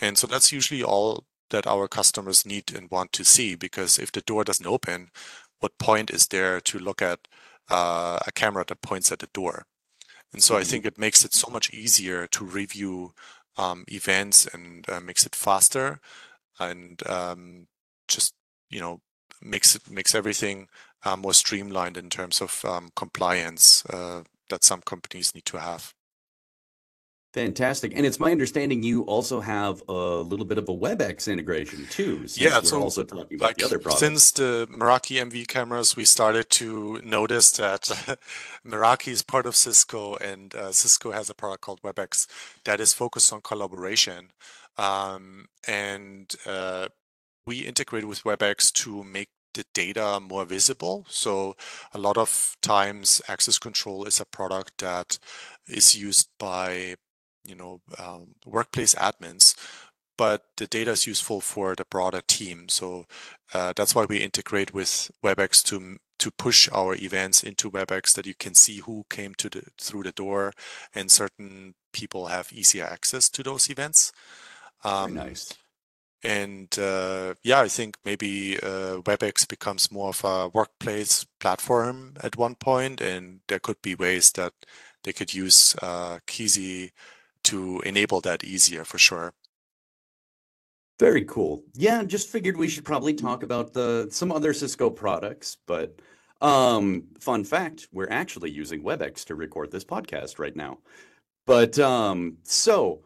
And 0.00 0.16
so 0.18 0.26
that's 0.26 0.52
usually 0.52 0.82
all 0.82 1.24
that 1.50 1.66
our 1.66 1.88
customers 1.88 2.46
need 2.46 2.74
and 2.74 2.90
want 2.90 3.12
to 3.12 3.24
see 3.24 3.54
because 3.54 3.98
if 3.98 4.12
the 4.12 4.22
door 4.22 4.44
doesn't 4.44 4.66
open, 4.66 5.10
what 5.60 5.78
point 5.78 6.10
is 6.10 6.26
there 6.28 6.60
to 6.60 6.78
look 6.78 7.02
at 7.02 7.20
uh, 7.70 8.18
a 8.26 8.32
camera 8.32 8.64
that 8.66 8.82
points 8.82 9.12
at 9.12 9.20
the 9.20 9.28
door. 9.32 9.64
And 10.32 10.42
so 10.42 10.54
mm-hmm. 10.54 10.60
I 10.60 10.64
think 10.64 10.86
it 10.86 10.98
makes 10.98 11.24
it 11.24 11.34
so 11.34 11.50
much 11.50 11.72
easier 11.72 12.26
to 12.28 12.44
review 12.44 13.12
um, 13.56 13.84
events 13.88 14.46
and 14.46 14.88
uh, 14.88 15.00
makes 15.00 15.26
it 15.26 15.34
faster 15.34 16.00
and 16.58 17.02
um, 17.08 17.66
just, 18.08 18.34
you 18.70 18.80
know, 18.80 19.00
makes 19.40 19.74
it 19.74 19.90
makes 19.90 20.14
everything 20.14 20.68
uh, 21.04 21.16
more 21.16 21.34
streamlined 21.34 21.96
in 21.96 22.08
terms 22.08 22.40
of 22.40 22.64
um, 22.64 22.90
compliance 22.96 23.84
uh, 23.86 24.22
that 24.50 24.64
some 24.64 24.80
companies 24.82 25.34
need 25.34 25.44
to 25.46 25.58
have. 25.58 25.94
Fantastic. 27.32 27.92
And 27.96 28.04
it's 28.04 28.20
my 28.20 28.30
understanding 28.30 28.82
you 28.82 29.02
also 29.02 29.40
have 29.40 29.82
a 29.88 29.92
little 29.92 30.44
bit 30.44 30.58
of 30.58 30.68
a 30.68 30.74
WebEx 30.74 31.32
integration 31.32 31.86
too. 31.86 32.26
Yeah, 32.34 32.60
so 32.60 32.82
also 32.82 33.04
talking 33.04 33.38
about 33.38 33.46
like, 33.46 33.56
the 33.56 33.64
other 33.64 33.78
products. 33.78 34.00
Since 34.00 34.32
the 34.32 34.68
Meraki 34.70 35.18
MV 35.30 35.48
cameras, 35.48 35.96
we 35.96 36.04
started 36.04 36.50
to 36.50 37.00
notice 37.02 37.50
that 37.52 37.82
Meraki 38.66 39.08
is 39.08 39.22
part 39.22 39.46
of 39.46 39.56
Cisco 39.56 40.16
and 40.16 40.54
uh, 40.54 40.72
Cisco 40.72 41.12
has 41.12 41.30
a 41.30 41.34
product 41.34 41.62
called 41.62 41.80
WebEx 41.80 42.26
that 42.64 42.80
is 42.80 42.92
focused 42.92 43.32
on 43.32 43.40
collaboration. 43.40 44.32
Um, 44.76 45.46
and 45.66 46.34
uh, 46.44 46.88
we 47.46 47.60
integrated 47.60 48.10
with 48.10 48.24
WebEx 48.24 48.70
to 48.84 49.02
make 49.04 49.30
the 49.54 49.64
data 49.72 50.20
more 50.20 50.44
visible. 50.44 51.06
So 51.08 51.56
a 51.94 51.98
lot 51.98 52.18
of 52.18 52.56
times 52.60 53.22
access 53.26 53.58
control 53.58 54.04
is 54.04 54.20
a 54.20 54.26
product 54.26 54.78
that 54.78 55.18
is 55.66 55.94
used 55.94 56.28
by 56.38 56.96
you 57.44 57.54
know, 57.54 57.80
um, 57.98 58.34
workplace 58.46 58.94
admins, 58.94 59.54
but 60.16 60.44
the 60.56 60.66
data 60.66 60.92
is 60.92 61.06
useful 61.06 61.40
for 61.40 61.74
the 61.74 61.84
broader 61.90 62.22
team. 62.26 62.68
So 62.68 63.06
uh, 63.54 63.72
that's 63.74 63.94
why 63.94 64.04
we 64.04 64.18
integrate 64.18 64.74
with 64.74 65.10
WebEx 65.24 65.62
to 65.64 65.98
to 66.18 66.30
push 66.30 66.68
our 66.72 66.94
events 66.94 67.42
into 67.42 67.70
WebEx 67.70 68.14
that 68.14 68.26
you 68.26 68.34
can 68.34 68.54
see 68.54 68.78
who 68.78 69.04
came 69.10 69.34
to 69.34 69.48
the 69.48 69.62
through 69.80 70.04
the 70.04 70.12
door, 70.12 70.52
and 70.94 71.10
certain 71.10 71.74
people 71.92 72.26
have 72.26 72.52
easier 72.52 72.84
access 72.84 73.28
to 73.30 73.42
those 73.42 73.68
events. 73.70 74.12
Um, 74.84 75.14
nice. 75.14 75.52
And 76.24 76.68
uh, 76.78 77.34
yeah, 77.42 77.60
I 77.60 77.68
think 77.68 77.96
maybe 78.04 78.56
uh, 78.58 79.02
WebEx 79.02 79.48
becomes 79.48 79.90
more 79.90 80.10
of 80.10 80.24
a 80.24 80.48
workplace 80.48 81.26
platform 81.40 82.14
at 82.22 82.36
one 82.36 82.54
point, 82.54 83.00
and 83.00 83.40
there 83.48 83.58
could 83.58 83.82
be 83.82 83.96
ways 83.96 84.30
that 84.32 84.52
they 85.02 85.12
could 85.12 85.34
use 85.34 85.74
uh, 85.82 86.20
Kisi 86.26 86.92
to 87.44 87.80
enable 87.80 88.20
that 88.22 88.44
easier 88.44 88.84
for 88.84 88.98
sure. 88.98 89.32
Very 90.98 91.24
cool. 91.24 91.64
Yeah, 91.74 92.04
just 92.04 92.28
figured 92.28 92.56
we 92.56 92.68
should 92.68 92.84
probably 92.84 93.14
talk 93.14 93.42
about 93.42 93.72
the 93.72 94.08
some 94.10 94.30
other 94.30 94.52
Cisco 94.52 94.90
products, 94.90 95.56
but 95.66 95.98
um 96.40 97.04
fun 97.20 97.44
fact, 97.44 97.88
we're 97.92 98.10
actually 98.10 98.50
using 98.50 98.82
WebEx 98.82 99.24
to 99.24 99.34
record 99.34 99.70
this 99.70 99.84
podcast 99.84 100.38
right 100.38 100.54
now. 100.54 100.78
But 101.46 101.78
um 101.78 102.36
so 102.44 103.02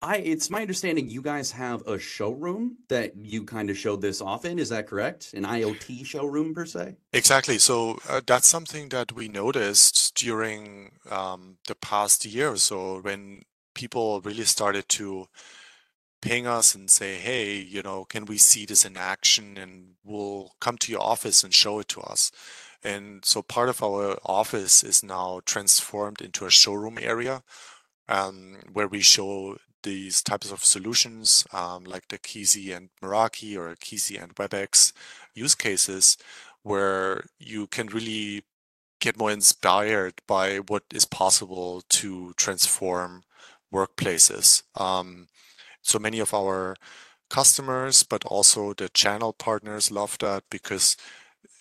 I 0.00 0.18
it's 0.18 0.48
my 0.48 0.60
understanding 0.60 1.08
you 1.10 1.22
guys 1.22 1.50
have 1.50 1.86
a 1.86 1.98
showroom 1.98 2.76
that 2.88 3.16
you 3.16 3.44
kind 3.44 3.68
of 3.68 3.76
show 3.76 3.96
this 3.96 4.20
off 4.20 4.44
in. 4.44 4.58
Is 4.58 4.68
that 4.68 4.86
correct? 4.86 5.34
An 5.34 5.44
IoT 5.44 6.06
showroom 6.06 6.54
per 6.54 6.66
se? 6.66 6.96
Exactly. 7.12 7.58
So 7.58 7.98
uh, 8.08 8.20
that's 8.24 8.46
something 8.46 8.90
that 8.90 9.12
we 9.12 9.28
noticed 9.28 10.14
during 10.14 10.92
um, 11.10 11.56
the 11.66 11.74
past 11.74 12.24
year 12.24 12.52
or 12.52 12.56
so 12.58 13.00
when 13.00 13.42
people 13.74 14.20
really 14.20 14.44
started 14.44 14.88
to 14.88 15.26
ping 16.20 16.46
us 16.46 16.74
and 16.74 16.90
say, 16.90 17.16
hey, 17.16 17.56
you 17.56 17.82
know, 17.82 18.04
can 18.04 18.24
we 18.24 18.38
see 18.38 18.66
this 18.66 18.84
in 18.84 18.96
action? 18.96 19.56
And 19.56 19.94
we'll 20.04 20.52
come 20.60 20.78
to 20.78 20.92
your 20.92 21.02
office 21.02 21.42
and 21.42 21.52
show 21.52 21.80
it 21.80 21.88
to 21.88 22.00
us. 22.02 22.30
And 22.84 23.24
so 23.24 23.42
part 23.42 23.68
of 23.68 23.82
our 23.82 24.18
office 24.24 24.84
is 24.84 25.02
now 25.02 25.40
transformed 25.44 26.20
into 26.20 26.46
a 26.46 26.50
showroom 26.50 26.98
area 27.00 27.42
um, 28.08 28.58
where 28.72 28.88
we 28.88 29.00
show 29.00 29.58
these 29.82 30.22
types 30.22 30.50
of 30.50 30.64
solutions 30.64 31.46
um, 31.52 31.84
like 31.84 32.08
the 32.08 32.18
Kisi 32.18 32.76
and 32.76 32.90
Meraki 33.02 33.56
or 33.56 33.74
Kisi 33.76 34.22
and 34.22 34.34
WebEx 34.34 34.92
use 35.34 35.54
cases 35.54 36.16
where 36.62 37.24
you 37.38 37.66
can 37.66 37.86
really 37.86 38.44
get 39.00 39.18
more 39.18 39.30
inspired 39.30 40.14
by 40.26 40.56
what 40.58 40.82
is 40.92 41.04
possible 41.04 41.82
to 41.88 42.32
transform 42.36 43.22
workplaces. 43.72 44.62
Um, 44.80 45.28
so 45.82 45.98
many 45.98 46.18
of 46.18 46.34
our 46.34 46.76
customers, 47.30 48.02
but 48.02 48.24
also 48.24 48.72
the 48.72 48.88
channel 48.88 49.32
partners 49.32 49.90
love 49.90 50.18
that 50.18 50.44
because 50.50 50.96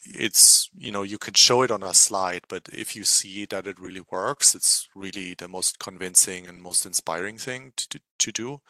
it's, 0.05 0.69
you 0.77 0.91
know, 0.91 1.03
you 1.03 1.17
can 1.17 1.33
show 1.33 1.61
it 1.63 1.71
on 1.71 1.83
a 1.83 1.93
slide, 1.93 2.41
but 2.47 2.67
if 2.71 2.95
you 2.95 3.03
see 3.03 3.45
that 3.45 3.67
it 3.67 3.79
really 3.79 4.03
works, 4.11 4.55
it's 4.55 4.87
really 4.95 5.33
the 5.33 5.47
most 5.47 5.79
convincing 5.79 6.47
and 6.47 6.61
most 6.61 6.85
inspiring 6.85 7.37
thing 7.37 7.73
to, 7.75 7.89
to, 7.89 7.99
to 8.19 8.31
do. 8.31 8.61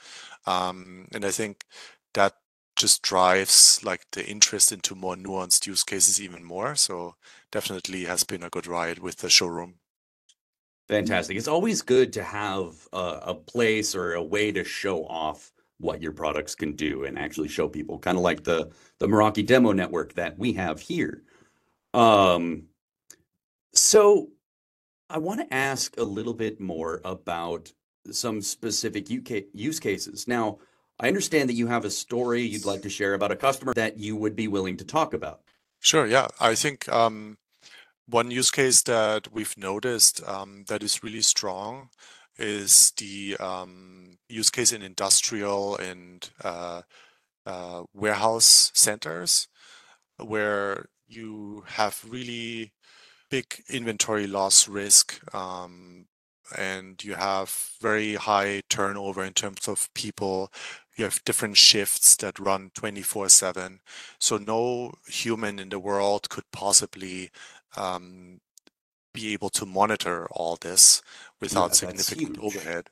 Um, 0.45 1.07
and 1.13 1.25
I 1.25 1.31
think 1.31 1.65
that 2.13 2.33
just 2.75 3.01
drives 3.01 3.79
like 3.83 4.05
the 4.11 4.25
interest 4.25 4.71
into 4.71 4.95
more 4.95 5.15
nuanced 5.15 5.65
use 5.67 5.83
cases 5.83 6.21
even 6.21 6.43
more. 6.43 6.75
So 6.75 7.15
definitely 7.51 8.05
has 8.05 8.23
been 8.23 8.43
a 8.43 8.49
good 8.49 8.67
ride 8.67 8.99
with 8.99 9.17
the 9.17 9.29
showroom. 9.29 9.75
Fantastic. 10.87 11.37
It's 11.37 11.49
always 11.49 11.81
good 11.81 12.13
to 12.13 12.23
have 12.23 12.87
a, 12.93 13.19
a 13.23 13.35
place 13.35 13.93
or 13.93 14.13
a 14.13 14.23
way 14.23 14.51
to 14.53 14.63
show 14.63 15.05
off 15.05 15.51
what 15.79 16.01
your 16.01 16.11
products 16.11 16.55
can 16.55 16.75
do 16.75 17.03
and 17.03 17.17
actually 17.17 17.47
show 17.47 17.67
people, 17.67 17.99
kind 17.99 18.17
of 18.17 18.23
like 18.23 18.43
the 18.43 18.71
the 18.99 19.07
Meraki 19.07 19.45
demo 19.45 19.71
network 19.71 20.13
that 20.13 20.37
we 20.37 20.53
have 20.53 20.79
here. 20.79 21.23
Um, 21.93 22.63
so 23.73 24.29
I 25.09 25.19
want 25.19 25.39
to 25.41 25.53
ask 25.53 25.97
a 25.97 26.03
little 26.03 26.33
bit 26.33 26.59
more 26.59 27.01
about 27.05 27.71
some 28.11 28.41
specific 28.41 29.11
UK 29.11 29.45
use 29.53 29.79
cases. 29.79 30.27
Now, 30.27 30.59
I 30.99 31.07
understand 31.07 31.49
that 31.49 31.53
you 31.53 31.67
have 31.67 31.85
a 31.85 31.89
story 31.89 32.41
you'd 32.41 32.65
like 32.65 32.81
to 32.81 32.89
share 32.89 33.13
about 33.13 33.31
a 33.31 33.35
customer 33.35 33.73
that 33.75 33.97
you 33.97 34.15
would 34.15 34.35
be 34.35 34.47
willing 34.47 34.77
to 34.77 34.85
talk 34.85 35.13
about. 35.13 35.41
Sure, 35.79 36.07
yeah. 36.07 36.27
I 36.39 36.55
think 36.55 36.89
um, 36.89 37.37
one 38.07 38.31
use 38.31 38.49
case 38.49 38.81
that 38.83 39.31
we've 39.31 39.55
noticed 39.57 40.27
um, 40.27 40.65
that 40.67 40.81
is 40.81 41.03
really 41.03 41.21
strong 41.21 41.89
is 42.37 42.91
the 42.97 43.37
um, 43.39 44.17
use 44.29 44.49
case 44.49 44.71
in 44.71 44.81
industrial 44.81 45.77
and 45.77 46.29
uh, 46.43 46.81
uh, 47.45 47.83
warehouse 47.93 48.71
centers 48.73 49.47
where 50.17 50.87
you 51.07 51.63
have 51.67 52.03
really 52.07 52.73
big 53.29 53.63
inventory 53.69 54.27
loss 54.27 54.67
risk 54.67 55.19
um, 55.33 56.05
and 56.57 57.03
you 57.03 57.15
have 57.15 57.75
very 57.81 58.15
high 58.15 58.61
turnover 58.69 59.23
in 59.23 59.33
terms 59.33 59.67
of 59.67 59.89
people. 59.93 60.51
You 60.97 61.03
have 61.03 61.23
different 61.25 61.57
shifts 61.57 62.15
that 62.17 62.39
run 62.39 62.71
24 62.73 63.29
7 63.29 63.79
so 64.19 64.37
no 64.37 64.93
human 65.07 65.59
in 65.59 65.69
the 65.69 65.79
world 65.79 66.29
could 66.29 66.45
possibly 66.51 67.29
um, 67.75 68.39
be 69.17 69.33
able 69.33 69.49
to 69.49 69.65
monitor 69.65 70.27
all 70.31 70.57
this 70.61 71.01
without 71.41 71.69
yeah, 71.69 71.89
significant 71.89 72.37
overhead. 72.39 72.89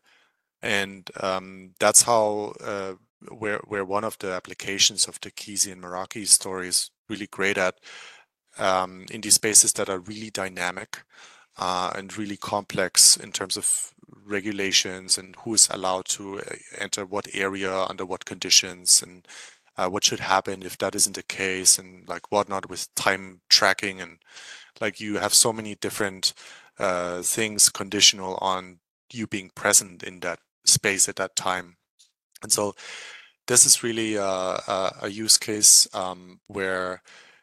And 0.62 1.10
um, 1.22 1.74
that's 1.80 2.02
how 2.02 2.54
uh, 2.64 2.94
where 3.30 3.60
where 3.68 3.86
one 3.86 4.04
of 4.04 4.18
the 4.18 4.32
applications 4.32 5.08
of 5.08 5.20
the 5.22 5.32
Kisi 5.32 5.72
and 5.72 5.84
Meraki 5.84 6.26
story 6.26 6.68
is 6.68 6.90
really 7.10 7.28
great 7.28 7.58
at 7.58 7.76
um, 8.58 9.06
in 9.12 9.22
these 9.22 9.36
spaces 9.36 9.74
that 9.74 9.90
are 9.90 10.00
really 10.00 10.32
dynamic 10.32 11.04
uh, 11.58 11.92
and 11.96 12.18
really 12.18 12.38
complex 12.38 13.18
in 13.18 13.32
terms 13.32 13.58
of 13.58 13.94
regulations 14.26 15.18
and 15.18 15.36
who 15.44 15.54
is 15.54 15.68
allowed 15.70 16.06
to 16.06 16.40
uh, 16.40 16.56
enter 16.80 17.06
what 17.06 17.28
area 17.34 17.86
under 17.90 18.06
what 18.06 18.26
conditions 18.26 19.04
and 19.04 19.28
uh, 19.78 19.90
what 19.90 20.04
should 20.04 20.20
happen 20.20 20.64
if 20.64 20.78
that 20.78 20.96
isn't 20.96 21.16
the 21.16 21.24
case 21.24 21.78
and 21.78 22.08
like 22.08 22.32
whatnot 22.32 22.70
with 22.70 22.94
time 22.96 23.42
tracking 23.50 24.00
and 24.02 24.18
like 24.82 25.00
you 25.00 25.18
have 25.18 25.34
so 25.34 25.54
many 25.54 25.76
different 25.76 26.34
uh, 26.80 27.22
things 27.22 27.70
conditional 27.70 28.38
on 28.42 28.80
you 29.12 29.28
being 29.28 29.50
present 29.56 30.04
in 30.04 30.20
that 30.22 30.40
space 30.66 31.08
at 31.08 31.16
that 31.16 31.36
time. 31.36 31.78
And 32.44 32.52
so 32.52 32.76
this 33.48 33.66
is 33.66 33.84
really 33.84 34.16
a, 34.16 34.24
a, 34.24 34.96
a 35.04 35.10
use 35.10 35.38
case 35.38 35.88
um, 35.94 36.40
where 36.48 37.02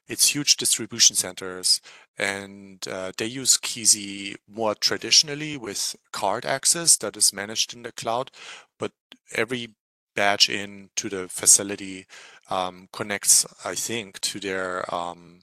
it's 0.09 0.35
huge 0.35 0.57
distribution 0.57 1.17
centers 1.17 1.81
and 2.19 2.87
uh, 2.89 3.13
they 3.17 3.27
use 3.27 3.57
Kisi 3.57 4.37
more 4.47 4.75
traditionally 4.75 5.57
with 5.57 5.97
card 6.13 6.45
access 6.45 6.97
that 6.99 7.17
is 7.17 7.33
managed 7.33 7.73
in 7.73 7.83
the 7.83 7.93
cloud, 7.93 8.31
but 8.79 8.93
every 9.35 9.75
badge 10.15 10.49
in 10.49 10.91
to 10.97 11.09
the 11.09 11.29
facility 11.29 12.07
um, 12.51 12.89
connects, 12.93 13.47
I 13.65 13.75
think, 13.75 14.21
to 14.21 14.41
their 14.41 14.95
um, 14.95 15.41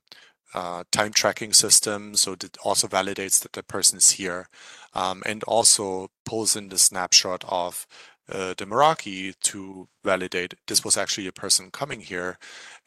uh, 0.54 0.84
time 0.92 1.12
tracking 1.12 1.54
system. 1.54 2.16
So 2.16 2.34
it 2.34 2.58
also 2.64 2.88
validates 2.88 3.42
that 3.42 3.54
the 3.54 3.64
person 3.64 3.98
is 3.98 4.12
here 4.12 4.48
um, 4.94 5.24
and 5.26 5.44
also 5.44 6.10
pulls 6.26 6.56
in 6.56 6.70
the 6.70 6.78
snapshot 6.78 7.44
of 7.48 7.86
uh, 8.32 8.54
the 8.58 8.66
Meraki 8.66 9.34
to 9.42 9.88
validate 10.04 10.54
this 10.68 10.84
was 10.84 10.98
actually 10.98 11.28
a 11.28 11.32
person 11.32 11.72
coming 11.72 12.00
here. 12.00 12.38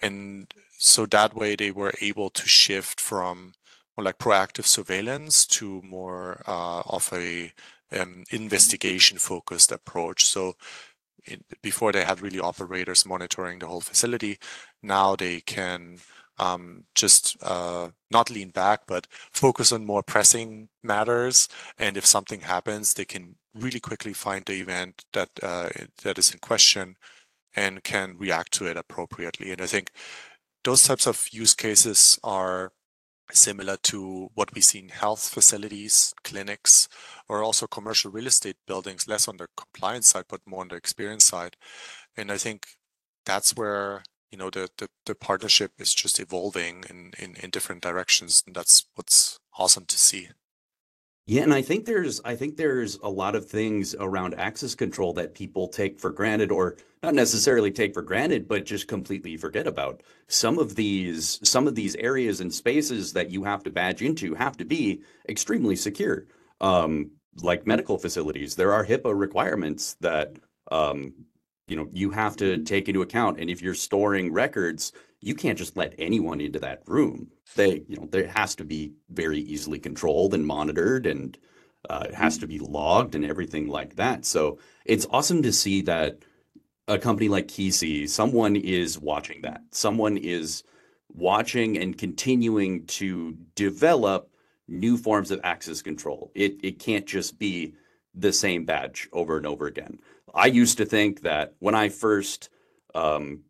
And 0.01 0.53
so 0.79 1.07
that 1.07 1.35
way 1.35 1.57
they 1.57 1.71
were 1.71 1.93
able 2.01 2.31
to 2.31 2.49
shift 2.49 3.01
from 3.01 3.55
more 3.97 4.05
like 4.05 4.19
proactive 4.19 4.67
surveillance 4.67 5.47
to 5.47 5.83
more 5.83 6.43
uh, 6.47 6.83
of 6.87 7.11
a 7.13 7.53
um, 7.99 8.25
investigation 8.31 9.19
focused 9.19 9.73
approach. 9.73 10.25
So 10.27 10.55
in, 11.27 11.45
before 11.63 11.93
they 11.93 12.05
had 12.05 12.21
really 12.21 12.41
operators 12.41 13.07
monitoring 13.07 13.59
the 13.59 13.67
whole 13.67 13.81
facility, 13.81 14.39
now 14.83 15.17
they 15.17 15.41
can 15.41 15.99
um, 16.39 16.85
just 16.95 17.37
uh, 17.43 17.91
not 18.11 18.31
lean 18.31 18.51
back, 18.51 18.81
but 18.87 19.07
focus 19.33 19.73
on 19.73 19.85
more 19.87 20.03
pressing 20.03 20.69
matters. 20.83 21.49
And 21.79 21.97
if 21.97 22.07
something 22.07 22.41
happens, 22.41 22.95
they 22.95 23.05
can 23.05 23.37
really 23.55 23.81
quickly 23.81 24.13
find 24.13 24.45
the 24.45 24.61
event 24.61 25.05
that 25.13 25.31
uh, 25.43 25.69
that 26.03 26.19
is 26.19 26.33
in 26.33 26.39
question 26.39 26.97
and 27.55 27.85
can 27.85 28.17
react 28.19 28.53
to 28.53 28.67
it 28.67 28.77
appropriately. 28.77 29.53
And 29.53 29.61
I 29.61 29.67
think 29.67 29.91
those 30.65 30.83
types 30.83 31.07
of 31.07 31.29
use 31.33 31.55
cases 31.55 32.19
are 32.25 32.73
similar 33.33 33.77
to 33.85 34.31
what 34.35 34.55
we 34.55 34.61
see 34.61 34.81
in 34.81 34.89
health 34.91 35.29
facilities, 35.29 36.15
clinics, 36.25 36.89
or 37.29 37.43
also 37.43 37.67
commercial 37.67 38.11
real 38.11 38.27
estate 38.27 38.57
buildings, 38.67 39.09
less 39.09 39.29
on 39.29 39.37
the 39.39 39.49
compliance 39.57 40.09
side, 40.09 40.25
but 40.29 40.41
more 40.47 40.63
on 40.63 40.69
the 40.69 40.77
experience 40.77 41.25
side. 41.25 41.57
And 42.17 42.31
I 42.33 42.39
think 42.39 42.67
that's 43.27 43.57
where 43.57 44.03
you 44.31 44.39
know 44.39 44.51
the 44.51 44.69
the, 44.79 44.89
the 45.07 45.15
partnership 45.15 45.73
is 45.79 45.95
just 45.95 46.21
evolving 46.21 46.85
in, 46.91 47.13
in 47.19 47.37
in 47.37 47.51
different 47.51 47.83
directions, 47.83 48.43
and 48.47 48.55
that's 48.57 48.87
what's 48.95 49.39
awesome 49.59 49.87
to 49.87 49.99
see. 49.99 50.29
Yeah, 51.27 51.43
and 51.43 51.55
I 51.55 51.63
think 51.63 51.85
there's 51.85 52.21
I 52.25 52.35
think 52.35 52.57
there's 52.57 52.99
a 53.03 53.09
lot 53.09 53.37
of 53.37 53.47
things 53.47 53.95
around 53.99 54.35
access 54.35 54.75
control 54.75 55.13
that 55.15 55.35
people 55.35 55.69
take 55.69 55.99
for 56.01 56.11
granted 56.11 56.51
or 56.51 56.77
not 57.03 57.15
necessarily 57.15 57.71
take 57.71 57.95
for 57.95 58.03
granted 58.03 58.49
but 58.49 58.65
just 58.65 58.89
completely 58.89 59.37
forget 59.37 59.69
about. 59.69 60.03
Some 60.27 60.59
of 60.59 60.75
these 60.75 61.39
some 61.45 61.69
of 61.69 61.77
these 61.77 61.95
areas 61.97 62.41
and 62.41 62.53
spaces 62.53 63.13
that 63.13 63.31
you 63.31 63.45
have 63.45 63.63
to 63.65 63.71
badge 63.71 64.03
into 64.03 64.35
have 64.35 64.57
to 64.57 64.65
be 64.65 65.03
extremely 65.29 65.77
secure. 65.77 66.27
Um, 66.61 67.13
like 67.43 67.67
medical 67.67 67.99
facilities, 67.99 68.57
there 68.57 68.73
are 68.73 68.85
HIPAA 68.85 69.19
requirements 69.19 69.95
that 70.01 70.37
um, 70.73 71.15
you 71.69 71.77
know 71.77 71.89
you 71.93 72.11
have 72.11 72.37
to 72.39 72.59
take 72.65 72.89
into 72.89 73.03
account 73.03 73.39
and 73.39 73.49
if 73.49 73.63
you're 73.63 73.75
storing 73.75 74.33
records, 74.33 74.93
you 75.23 75.35
can't 75.35 75.57
just 75.57 75.77
let 75.77 75.95
anyone 75.99 76.41
into 76.41 76.59
that 76.59 76.83
room. 76.87 77.29
They 77.55 77.85
you 77.89 77.97
know 77.97 78.09
there 78.11 78.27
has 78.27 78.55
to 78.57 78.65
be 78.65 78.93
very 79.09 79.39
easily 79.39 79.79
controlled 79.79 80.35
and 80.35 80.47
monitored 80.47 81.07
and 81.07 81.39
uh, 81.89 82.07
it 82.09 82.15
has 82.15 82.39
to 82.39 82.47
be 82.47 82.59
logged 82.59 83.15
and 83.15 83.25
everything 83.25 83.69
like 83.69 83.97
that. 83.97 84.25
So 84.25 84.59
it's 84.85 85.07
awesome 85.11 85.43
to 85.43 85.53
see 85.53 85.83
that 85.83 86.19
a 86.89 86.99
company 86.99 87.29
like 87.29 87.49
Kisi, 87.49 88.09
someone 88.09 88.57
is 88.57 88.99
watching 88.99 89.43
that. 89.43 89.63
Someone 89.71 90.17
is 90.17 90.65
watching 91.09 91.79
and 91.79 91.97
continuing 91.97 92.87
to 92.87 93.37
develop 93.55 94.31
new 94.69 94.97
forms 94.97 95.31
of 95.31 95.41
access 95.45 95.83
control. 95.83 96.33
It 96.35 96.59
it 96.65 96.79
can't 96.81 97.07
just 97.07 97.39
be 97.39 97.75
the 98.15 98.33
same 98.33 98.65
badge 98.65 99.09
over 99.13 99.37
and 99.37 99.47
over 99.47 99.67
again. 99.67 99.99
I 100.35 100.47
used 100.47 100.79
to 100.79 100.85
think 100.85 101.23
that 101.23 101.55
when 101.61 101.75
i 101.75 101.89
first 101.89 102.49
um, 102.95 103.43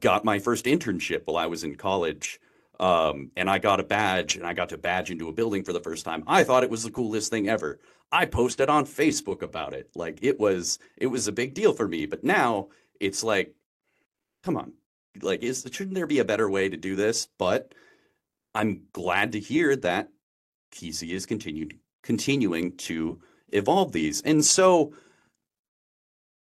got 0.00 0.24
my 0.24 0.38
first 0.38 0.64
internship 0.64 1.22
while 1.24 1.36
i 1.36 1.46
was 1.46 1.64
in 1.64 1.74
college 1.76 2.40
um, 2.80 3.30
and 3.36 3.48
I 3.48 3.58
got 3.58 3.80
a 3.80 3.84
badge 3.84 4.36
and 4.36 4.46
I 4.46 4.52
got 4.52 4.70
to 4.70 4.78
badge 4.78 5.10
into 5.10 5.28
a 5.28 5.32
building 5.32 5.62
for 5.62 5.72
the 5.72 5.80
first 5.80 6.04
time. 6.04 6.24
I 6.26 6.42
thought 6.42 6.64
it 6.64 6.70
was 6.70 6.82
the 6.82 6.90
coolest 6.90 7.30
thing 7.30 7.48
ever. 7.48 7.78
I 8.10 8.26
posted 8.26 8.68
on 8.68 8.84
Facebook 8.84 9.42
about 9.42 9.74
it. 9.74 9.90
Like 9.94 10.18
it 10.22 10.38
was 10.40 10.78
it 10.96 11.06
was 11.06 11.28
a 11.28 11.32
big 11.32 11.54
deal 11.54 11.72
for 11.72 11.86
me. 11.86 12.06
But 12.06 12.24
now 12.24 12.68
it's 13.00 13.22
like, 13.22 13.54
come 14.42 14.56
on. 14.56 14.72
Like 15.22 15.42
is 15.42 15.66
shouldn't 15.70 15.94
there 15.94 16.06
be 16.06 16.18
a 16.18 16.24
better 16.24 16.50
way 16.50 16.68
to 16.68 16.76
do 16.76 16.96
this? 16.96 17.28
But 17.38 17.74
I'm 18.54 18.82
glad 18.92 19.32
to 19.32 19.40
hear 19.40 19.76
that 19.76 20.08
Kisi 20.72 21.10
is 21.10 21.26
continued 21.26 21.78
continuing 22.02 22.76
to 22.76 23.20
evolve 23.50 23.92
these. 23.92 24.20
And 24.22 24.44
so 24.44 24.94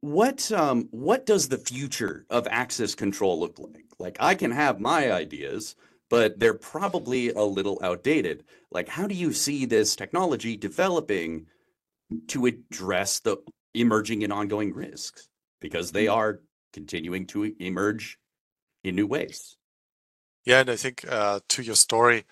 what 0.01 0.51
um 0.53 0.89
what 0.91 1.27
does 1.27 1.49
the 1.49 1.59
future 1.59 2.25
of 2.31 2.47
access 2.51 2.95
control 2.95 3.39
look 3.39 3.59
like? 3.59 3.87
Like 3.99 4.17
I 4.21 4.35
can 4.35 4.51
have 4.51 4.81
my 4.81 5.13
ideas, 5.13 5.77
but 6.09 6.39
they're 6.39 6.55
probably 6.55 7.31
a 7.31 7.43
little 7.43 7.79
outdated. 7.83 8.45
Like, 8.71 8.89
how 8.89 9.07
do 9.07 9.15
you 9.15 9.33
see 9.33 9.67
this 9.67 9.97
technology 9.97 10.57
developing 10.57 11.47
to 12.29 12.47
address 12.47 13.21
the 13.21 13.37
emerging 13.75 14.25
and 14.25 14.33
ongoing 14.33 14.73
risks? 14.73 15.29
Because 15.61 15.93
they 15.93 16.09
are 16.09 16.41
continuing 16.73 17.27
to 17.27 17.55
emerge 17.61 18.19
in 18.83 18.97
new 18.97 19.07
ways. 19.07 19.57
Yeah, 20.47 20.61
and 20.61 20.71
I 20.71 20.77
think 20.77 21.05
uh, 21.09 21.41
to 21.51 21.63
your 21.63 21.75
story, 21.75 22.25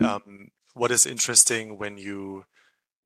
um, 0.00 0.48
what 0.74 0.90
is 0.90 1.06
interesting 1.06 1.78
when 1.78 1.96
you 1.96 2.44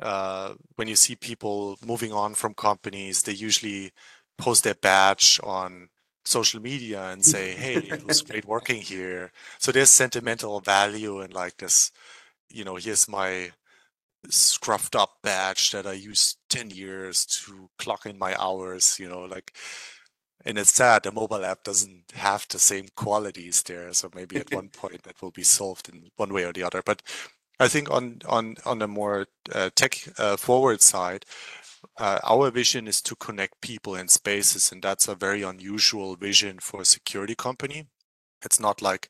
uh, 0.03 0.55
when 0.77 0.88
you 0.88 0.97
see 0.97 1.17
people 1.17 1.79
moving 1.87 2.12
on 2.12 2.35
from 2.35 2.55
companies, 2.55 3.23
they 3.23 3.33
usually 3.33 3.93
post 4.38 4.65
their 4.65 4.75
badge 4.75 5.41
on 5.43 5.88
social 6.25 6.61
media 6.61 7.11
and 7.11 7.25
say, 7.25 7.53
"Hey, 7.57 7.77
it 7.77 8.07
was 8.07 8.23
great 8.23 8.45
working 8.47 8.83
here." 8.83 9.33
So 9.59 9.73
there's 9.73 9.91
sentimental 9.91 10.61
value 10.61 11.21
and 11.21 11.33
like 11.33 11.59
this, 11.59 11.93
you 12.51 12.65
know, 12.65 12.77
here's 12.77 13.09
my 13.09 13.53
scruffed 14.29 14.95
up 14.99 15.19
badge 15.23 15.73
that 15.73 15.87
I 15.87 15.95
used 15.95 16.38
10 16.49 16.71
years 16.71 17.27
to 17.27 17.69
clock 17.79 18.07
in 18.07 18.19
my 18.19 18.37
hours, 18.41 18.99
you 19.01 19.09
know, 19.09 19.23
like 19.23 19.53
and 20.45 20.59
it's 20.59 20.75
sad 20.75 21.03
the 21.05 21.12
mobile 21.12 21.45
app 21.45 21.62
doesn't 21.65 22.05
have 22.15 22.47
the 22.49 22.59
same 22.59 22.87
qualities 22.97 23.62
there. 23.62 23.93
So 23.93 24.11
maybe 24.15 24.37
at 24.37 24.53
one 24.53 24.69
point 24.69 25.03
that 25.05 25.21
will 25.23 25.31
be 25.31 25.43
solved 25.43 25.88
in 25.88 26.11
one 26.17 26.33
way 26.33 26.45
or 26.45 26.53
the 26.53 26.65
other. 26.65 26.83
But 26.85 27.03
I 27.61 27.69
think 27.69 27.91
on 27.91 28.83
a 28.83 28.88
more 28.88 29.27
uh, 29.55 29.71
tech 29.75 29.99
uh, 30.19 30.37
forward 30.37 30.83
side, 30.83 31.25
uh, 31.99 32.19
our 32.25 32.51
vision 32.51 32.88
is 32.88 33.03
to 33.03 33.17
connect 33.17 33.61
people 33.61 33.95
and 33.95 34.11
spaces, 34.11 34.73
and 34.73 34.83
that's 34.83 35.09
a 35.09 35.15
very 35.15 35.43
unusual 35.43 36.17
vision 36.17 36.59
for 36.59 36.83
a 36.83 36.87
security 36.87 37.35
company. 37.35 37.87
It's 38.45 38.59
not 38.59 38.83
like 38.83 39.09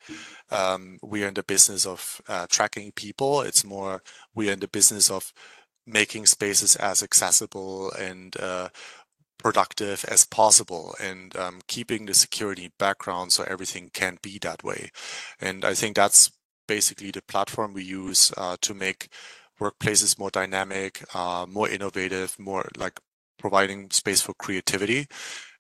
um, 0.51 0.99
we're 1.03 1.29
in 1.29 1.35
the 1.35 1.43
business 1.43 1.87
of 1.87 2.21
tracking 2.51 2.93
people. 2.93 3.41
It's 3.43 3.65
more 3.65 4.03
we're 4.35 4.53
in 4.53 4.61
the 4.61 4.69
business 4.69 5.11
of 5.11 5.33
making 5.87 6.27
spaces 6.27 6.77
as 6.77 7.03
accessible 7.03 7.91
and 7.93 8.37
productive 9.39 10.05
as 10.09 10.25
possible 10.25 10.95
and 11.01 11.37
um, 11.37 11.61
keeping 11.67 12.07
the 12.07 12.15
security 12.15 12.71
background 12.79 13.33
so 13.33 13.45
everything 13.45 13.91
can 13.93 14.19
be 14.23 14.39
that 14.41 14.63
way. 14.63 14.91
And 15.41 15.65
I 15.65 15.75
think 15.75 15.97
that's 15.97 16.31
basically 16.67 17.11
the 17.11 17.23
platform 17.23 17.75
we 17.75 17.85
use 17.85 18.33
uh, 18.37 18.57
to 18.61 18.75
make 18.75 19.09
workplaces 19.61 20.19
more 20.19 20.31
dynamic, 20.31 21.05
uh, 21.15 21.47
more 21.49 21.69
innovative, 21.69 22.39
more 22.39 22.69
like 22.77 22.99
providing 23.39 23.91
space 23.91 24.21
for 24.21 24.35
creativity. 24.35 25.07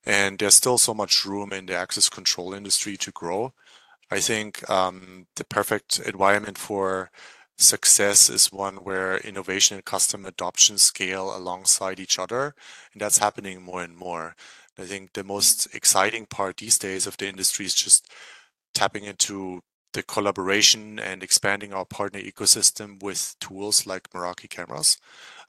And 0.04 0.38
there's 0.38 0.54
still 0.54 0.78
so 0.78 0.94
much 0.94 1.24
room 1.24 1.52
in 1.52 1.66
the 1.66 1.76
access 1.76 2.08
control 2.08 2.54
industry 2.54 2.96
to 2.98 3.12
grow. 3.12 3.52
I 4.10 4.20
think 4.20 4.68
um, 4.68 5.26
the 5.36 5.44
perfect 5.44 6.00
environment 6.00 6.58
for 6.58 7.10
success 7.58 8.28
is 8.28 8.52
one 8.52 8.76
where 8.76 9.18
innovation 9.18 9.76
and 9.76 9.84
custom 9.84 10.26
adoption 10.26 10.78
scale 10.78 11.36
alongside 11.36 12.00
each 12.00 12.18
other. 12.18 12.54
And 12.92 13.00
that's 13.00 13.18
happening 13.18 13.62
more 13.62 13.82
and 13.82 13.96
more. 13.96 14.34
I 14.78 14.84
think 14.84 15.12
the 15.12 15.24
most 15.24 15.74
exciting 15.74 16.26
part 16.26 16.56
these 16.56 16.78
days 16.78 17.06
of 17.06 17.16
the 17.16 17.28
industry 17.28 17.66
is 17.66 17.74
just 17.74 18.08
tapping 18.74 19.04
into 19.04 19.60
the 19.92 20.02
collaboration 20.02 20.98
and 20.98 21.22
expanding 21.22 21.72
our 21.72 21.84
partner 21.84 22.20
ecosystem 22.20 23.02
with 23.02 23.36
tools 23.40 23.86
like 23.86 24.10
Meraki 24.10 24.48
cameras. 24.48 24.96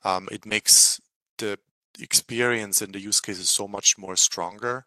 Um, 0.04 0.28
it 0.32 0.46
makes 0.46 1.00
the 1.38 1.58
experience 2.00 2.82
and 2.82 2.94
the 2.94 3.00
use 3.00 3.22
cases 3.22 3.50
so 3.50 3.68
much 3.68 3.98
more 3.98 4.16
stronger 4.16 4.86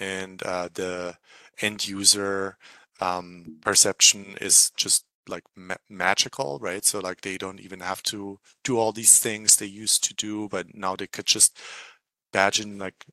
and 0.00 0.42
uh, 0.42 0.68
the 0.74 1.16
end 1.60 1.86
user 1.86 2.56
um, 3.00 3.58
perception 3.62 4.36
is 4.40 4.70
just 4.76 5.04
like 5.28 5.44
ma 5.56 5.76
magical, 5.88 6.58
right? 6.60 6.84
So 6.84 7.00
like 7.00 7.20
they 7.20 7.36
don't 7.38 7.60
even 7.60 7.80
have 7.80 8.02
to 8.04 8.40
do 8.64 8.78
all 8.78 8.92
these 8.92 9.18
things 9.18 9.56
they 9.56 9.66
used 9.66 10.04
to 10.04 10.14
do, 10.14 10.48
but 10.48 10.74
now 10.74 10.96
they 10.96 11.06
could 11.06 11.26
just 11.26 11.58
imagine 12.34 12.78
like 12.78 13.04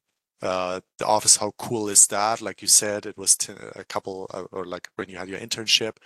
uh, 0.42 0.82
the 0.98 1.06
office. 1.06 1.38
How 1.38 1.52
cool 1.58 1.90
is 1.90 2.08
that? 2.08 2.42
Like 2.42 2.62
you 2.62 2.68
said, 2.68 3.06
it 3.06 3.18
was 3.18 3.38
a 3.76 3.84
couple 3.84 4.30
uh, 4.34 4.44
or 4.52 4.66
like 4.66 4.90
when 4.96 5.10
you 5.10 5.18
had 5.18 5.30
your 5.30 5.40
internship, 5.40 5.98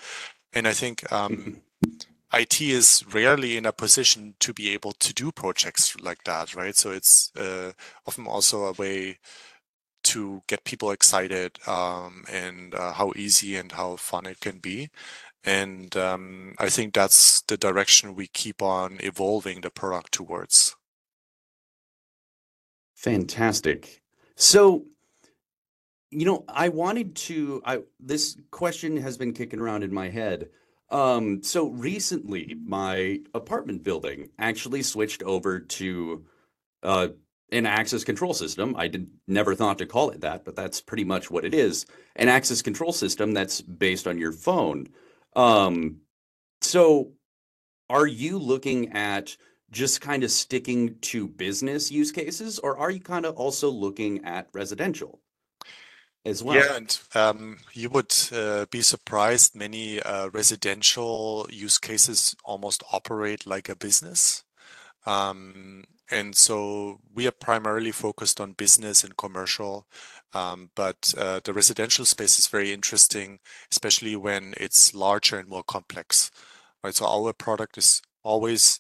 and 0.54 0.68
I 0.68 0.74
think 0.74 1.12
um, 1.12 1.62
mm-hmm. 1.86 2.40
IT 2.40 2.62
is 2.62 3.04
rarely 3.12 3.58
in 3.58 3.66
a 3.66 3.72
position 3.72 4.36
to 4.40 4.54
be 4.54 4.70
able 4.70 4.92
to 4.94 5.14
do 5.14 5.32
projects 5.32 6.00
like 6.00 6.24
that, 6.26 6.56
right? 6.56 6.76
So 6.76 6.92
it's 6.92 7.32
uh, 7.36 7.72
often 8.06 8.28
also 8.28 8.66
a 8.66 8.74
way 8.74 9.18
to 10.04 10.44
get 10.48 10.64
people 10.64 10.92
excited 10.92 11.58
um, 11.68 12.24
and 12.32 12.74
uh, 12.74 12.94
how 12.94 13.14
easy 13.16 13.56
and 13.56 13.72
how 13.72 13.96
fun 13.96 14.26
it 14.26 14.40
can 14.40 14.60
be. 14.60 14.90
And 15.44 15.96
um, 15.98 16.56
I 16.60 16.70
think 16.70 16.94
that's 16.94 17.42
the 17.42 17.58
direction 17.58 18.16
we 18.16 18.28
keep 18.28 18.62
on 18.62 18.98
evolving 19.02 19.62
the 19.62 19.70
product 19.70 20.12
towards. 20.12 20.76
Fantastic. 22.96 23.99
So, 24.40 24.86
you 26.12 26.26
know, 26.26 26.46
I 26.48 26.70
wanted 26.70 27.16
to 27.28 27.62
I 27.66 27.80
this 28.00 28.38
question 28.52 28.96
has 28.98 29.18
been 29.18 29.34
kicking 29.34 29.60
around 29.60 29.84
in 29.84 29.94
my 29.94 30.08
head. 30.08 30.50
Um, 30.90 31.44
so 31.44 31.68
recently 31.68 32.56
my 32.66 33.20
apartment 33.34 33.84
building 33.84 34.30
actually 34.40 34.82
switched 34.82 35.22
over 35.24 35.60
to 35.60 36.26
uh 36.82 37.10
an 37.52 37.66
access 37.66 38.06
control 38.06 38.34
system. 38.34 38.76
I 38.78 38.88
did 38.88 39.10
never 39.28 39.56
thought 39.56 39.78
to 39.80 39.86
call 39.86 40.10
it 40.12 40.22
that, 40.22 40.46
but 40.46 40.56
that's 40.56 40.80
pretty 40.80 41.04
much 41.04 41.30
what 41.30 41.44
it 41.44 41.54
is. 41.54 41.86
An 42.16 42.30
access 42.30 42.62
control 42.62 42.94
system 42.94 43.34
that's 43.34 43.60
based 43.60 44.08
on 44.08 44.18
your 44.20 44.32
phone. 44.32 44.88
Um, 45.36 45.98
so 46.62 47.12
are 47.90 48.08
you 48.08 48.40
looking 48.40 48.94
at 48.94 49.36
just 49.72 50.02
kind 50.02 50.24
of 50.24 50.32
sticking 50.32 50.96
to 51.02 51.28
business 51.28 51.92
use 51.92 52.12
cases, 52.12 52.60
or 52.60 52.78
are 52.78 52.92
you 52.92 53.00
kind 53.00 53.26
of 53.26 53.36
also 53.36 53.70
looking 53.70 54.24
at 54.26 54.48
residential 54.54 55.20
as 56.26 56.44
well? 56.44 56.58
Yeah, 56.58 56.76
and 56.76 57.00
um, 57.16 57.58
you 57.74 57.90
would 57.90 58.14
uh, 58.32 58.66
be 58.72 58.82
surprised. 58.82 59.56
Many 59.56 60.02
uh, 60.02 60.30
residential 60.30 61.48
use 61.52 61.78
cases 61.78 62.36
almost 62.44 62.84
operate 62.92 63.46
like 63.46 63.70
a 63.70 63.76
business. 63.76 64.44
Um, 65.06 65.84
and 66.12 66.36
so 66.36 67.00
we 67.14 67.28
are 67.28 67.32
primarily 67.32 67.92
focused 67.92 68.42
on 68.42 68.54
business 68.54 69.04
and 69.04 69.16
commercial. 69.18 69.88
Um, 70.34 70.70
but 70.76 71.14
uh, 71.18 71.40
the 71.44 71.54
residential 71.54 72.06
space 72.06 72.38
is 72.40 72.48
very 72.48 72.72
interesting, 72.72 73.40
especially 73.72 74.16
when 74.16 74.54
it's 74.58 74.94
larger 74.94 75.40
and 75.40 75.50
more 75.50 75.64
complex, 75.64 76.32
right? 76.84 76.94
So 76.94 77.06
our 77.06 77.34
product 77.34 77.78
is 77.78 78.02
always 78.24 78.80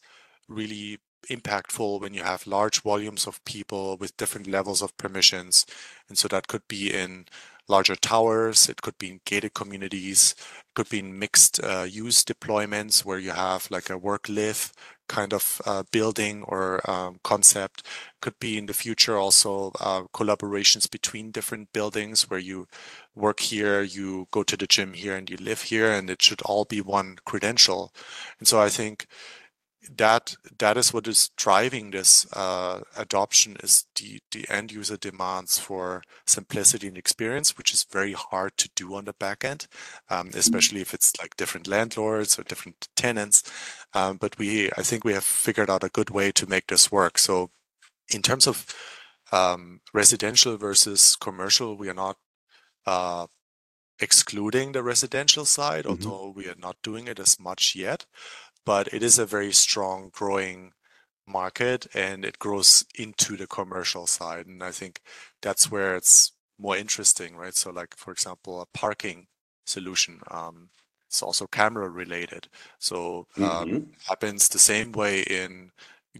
really 0.49 0.99
impactful 1.29 2.01
when 2.01 2.13
you 2.13 2.23
have 2.23 2.47
large 2.47 2.81
volumes 2.81 3.27
of 3.27 3.43
people 3.45 3.97
with 3.97 4.17
different 4.17 4.47
levels 4.47 4.81
of 4.81 4.97
permissions. 4.97 5.65
And 6.07 6.17
so 6.17 6.27
that 6.29 6.47
could 6.47 6.67
be 6.67 6.93
in 6.93 7.25
larger 7.67 7.95
towers, 7.95 8.67
it 8.67 8.81
could 8.81 8.97
be 8.97 9.09
in 9.11 9.21
gated 9.25 9.53
communities, 9.53 10.35
it 10.39 10.73
could 10.75 10.89
be 10.89 10.99
in 10.99 11.19
mixed 11.19 11.63
uh, 11.63 11.85
use 11.87 12.23
deployments 12.23 13.05
where 13.05 13.19
you 13.19 13.31
have 13.31 13.69
like 13.69 13.89
a 13.91 13.97
work 13.97 14.27
live 14.27 14.73
kind 15.07 15.33
of 15.33 15.61
uh, 15.65 15.83
building 15.91 16.43
or 16.43 16.81
um, 16.89 17.19
concept. 17.23 17.85
Could 18.21 18.39
be 18.39 18.57
in 18.57 18.67
the 18.67 18.73
future 18.73 19.17
also 19.17 19.71
uh, 19.79 20.03
collaborations 20.13 20.89
between 20.89 21.31
different 21.31 21.73
buildings 21.73 22.29
where 22.29 22.39
you 22.39 22.67
work 23.15 23.39
here, 23.39 23.81
you 23.81 24.27
go 24.31 24.43
to 24.43 24.57
the 24.57 24.67
gym 24.67 24.93
here, 24.93 25.15
and 25.15 25.29
you 25.29 25.37
live 25.37 25.63
here, 25.63 25.91
and 25.91 26.09
it 26.09 26.21
should 26.21 26.41
all 26.43 26.65
be 26.65 26.81
one 26.81 27.17
credential. 27.25 27.93
And 28.39 28.47
so 28.47 28.59
I 28.61 28.69
think 28.69 29.07
that 29.97 30.35
that 30.57 30.77
is 30.77 30.93
what 30.93 31.07
is 31.07 31.29
driving 31.37 31.91
this 31.91 32.31
uh, 32.33 32.81
adoption 32.97 33.55
is 33.63 33.85
the 33.95 34.19
the 34.31 34.45
end 34.49 34.71
user 34.71 34.97
demands 34.97 35.57
for 35.57 36.03
simplicity 36.27 36.87
and 36.87 36.97
experience, 36.97 37.57
which 37.57 37.73
is 37.73 37.85
very 37.89 38.13
hard 38.13 38.57
to 38.57 38.69
do 38.75 38.95
on 38.95 39.05
the 39.05 39.13
back 39.13 39.43
end, 39.43 39.67
um, 40.09 40.27
mm-hmm. 40.27 40.37
especially 40.37 40.81
if 40.81 40.93
it's 40.93 41.17
like 41.19 41.37
different 41.37 41.67
landlords 41.67 42.37
or 42.37 42.43
different 42.43 42.89
tenants. 42.95 43.49
Um, 43.93 44.17
but 44.17 44.37
we, 44.37 44.69
I 44.77 44.83
think, 44.83 45.03
we 45.03 45.13
have 45.13 45.23
figured 45.23 45.69
out 45.69 45.83
a 45.83 45.89
good 45.89 46.09
way 46.09 46.31
to 46.33 46.49
make 46.49 46.67
this 46.67 46.91
work. 46.91 47.17
So, 47.17 47.51
in 48.13 48.21
terms 48.21 48.47
of 48.47 48.65
um, 49.31 49.79
residential 49.93 50.57
versus 50.57 51.15
commercial, 51.15 51.77
we 51.77 51.89
are 51.89 51.93
not 51.93 52.17
uh, 52.85 53.27
excluding 53.99 54.73
the 54.73 54.83
residential 54.83 55.45
side, 55.45 55.85
mm-hmm. 55.85 56.05
although 56.05 56.33
we 56.35 56.47
are 56.47 56.55
not 56.57 56.75
doing 56.83 57.07
it 57.07 57.19
as 57.19 57.39
much 57.39 57.75
yet 57.75 58.05
but 58.65 58.93
it 58.93 59.03
is 59.03 59.17
a 59.17 59.25
very 59.25 59.51
strong 59.51 60.09
growing 60.11 60.73
market 61.27 61.87
and 61.93 62.25
it 62.25 62.39
grows 62.39 62.85
into 62.95 63.37
the 63.37 63.47
commercial 63.47 64.07
side. 64.07 64.47
And 64.47 64.63
I 64.63 64.71
think 64.71 65.01
that's 65.41 65.71
where 65.71 65.95
it's 65.95 66.33
more 66.57 66.75
interesting, 66.75 67.35
right? 67.35 67.55
So 67.55 67.71
like, 67.71 67.95
for 67.95 68.11
example, 68.11 68.61
a 68.61 68.65
parking 68.77 69.27
solution, 69.65 70.21
um, 70.31 70.69
it's 71.07 71.23
also 71.23 71.47
camera 71.47 71.89
related. 71.89 72.47
So 72.79 73.27
um, 73.37 73.43
mm-hmm. 73.43 73.77
happens 74.07 74.49
the 74.49 74.59
same 74.59 74.91
way 74.91 75.21
in 75.21 75.71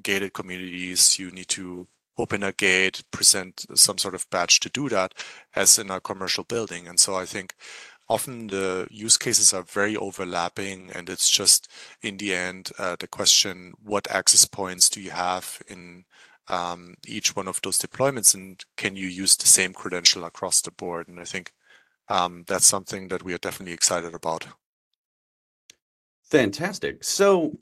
gated 0.02 0.34
communities. 0.34 1.20
You 1.20 1.32
need 1.32 1.48
to 1.50 1.88
open 2.18 2.44
a 2.44 2.52
gate, 2.52 3.04
present 3.12 3.66
some 3.76 3.98
sort 3.98 4.16
of 4.16 4.30
badge 4.30 4.60
to 4.60 4.70
do 4.70 4.90
that 4.90 5.14
as 5.56 5.80
in 5.80 5.90
a 5.90 6.02
commercial 6.02 6.44
building. 6.44 6.88
And 6.88 7.00
so 7.00 7.16
I 7.16 7.26
think 7.26 7.54
often 8.10 8.48
the 8.48 8.88
use 8.92 9.18
cases 9.18 9.54
are 9.54 9.64
very 9.64 9.96
overlapping, 9.96 10.92
and 10.92 11.10
it's 11.10 11.30
just 11.30 11.68
in 12.02 12.18
the 12.18 12.34
end 12.34 12.72
uh, 12.80 12.96
the 13.00 13.08
question: 13.08 13.74
what 13.84 14.10
access 14.12 14.46
points 14.46 14.90
do 14.90 15.02
you 15.02 15.12
have 15.12 15.62
in 15.68 16.06
um, 16.48 16.96
each 17.08 17.36
one 17.36 17.48
of 17.48 17.62
those 17.62 17.78
deployments, 17.80 18.34
and 18.36 18.64
can 18.78 18.96
you 18.96 19.08
use 19.08 19.36
the 19.38 19.48
same 19.48 19.74
credential 19.74 20.24
across 20.26 20.62
the 20.62 20.72
board? 20.72 21.08
And 21.08 21.20
I 21.20 21.26
think 21.26 21.54
um, 22.10 22.46
that's 22.48 22.68
something 22.68 23.10
that 23.10 23.24
we 23.24 23.34
are 23.34 23.40
definitely 23.40 23.74
excited 23.74 24.14
about. 24.16 24.48
Fantastic. 26.24 27.04
So 27.04 27.58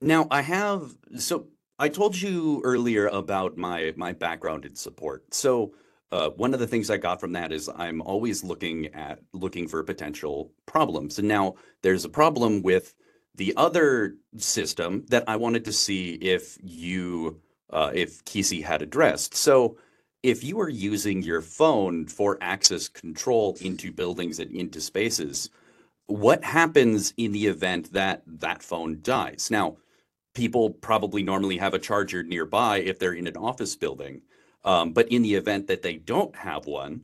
now 0.00 0.28
I 0.30 0.42
have 0.42 0.96
so 1.18 1.48
I 1.78 1.88
told 1.90 2.20
you 2.20 2.62
earlier 2.64 3.08
about 3.08 3.56
my 3.56 3.94
my 3.96 4.12
background 4.12 4.64
in 4.66 4.74
support. 4.74 5.34
So 5.34 5.74
uh, 6.12 6.30
one 6.30 6.54
of 6.54 6.60
the 6.60 6.66
things 6.66 6.90
I 6.90 6.96
got 6.96 7.20
from 7.20 7.32
that 7.32 7.52
is 7.52 7.68
I'm 7.68 8.00
always 8.00 8.44
looking 8.44 8.86
at 8.94 9.20
looking 9.32 9.66
for 9.66 9.82
potential 9.82 10.52
problems. 10.66 11.18
And 11.18 11.28
now 11.28 11.56
there's 11.82 12.04
a 12.04 12.08
problem 12.10 12.62
with 12.62 12.94
the 13.34 13.54
other 13.56 14.16
system 14.36 15.04
that 15.08 15.24
I 15.26 15.36
wanted 15.36 15.64
to 15.66 15.72
see 15.72 16.14
if 16.14 16.58
you 16.62 17.40
uh, 17.70 17.90
if 17.92 18.24
Kisi 18.24 18.62
had 18.62 18.82
addressed. 18.82 19.34
So 19.34 19.76
if 20.22 20.42
you 20.44 20.60
are 20.60 20.68
using 20.68 21.22
your 21.22 21.40
phone 21.40 22.06
for 22.06 22.38
access 22.40 22.88
control 22.88 23.56
into 23.60 23.92
buildings 23.92 24.38
and 24.38 24.50
into 24.52 24.80
spaces, 24.80 25.50
what 26.06 26.44
happens 26.44 27.12
in 27.16 27.32
the 27.32 27.46
event 27.46 27.92
that 27.92 28.22
that 28.26 28.62
phone 28.62 29.00
dies? 29.02 29.48
Now, 29.50 29.76
people 30.34 30.70
probably 30.70 31.22
normally 31.22 31.56
have 31.58 31.74
a 31.74 31.78
charger 31.78 32.22
nearby 32.22 32.78
if 32.78 32.98
they're 32.98 33.12
in 33.12 33.26
an 33.26 33.36
office 33.36 33.74
building. 33.74 34.22
Um, 34.66 34.92
but 34.92 35.08
in 35.08 35.22
the 35.22 35.34
event 35.34 35.68
that 35.68 35.82
they 35.82 35.96
don't 35.96 36.34
have 36.36 36.66
one, 36.66 37.02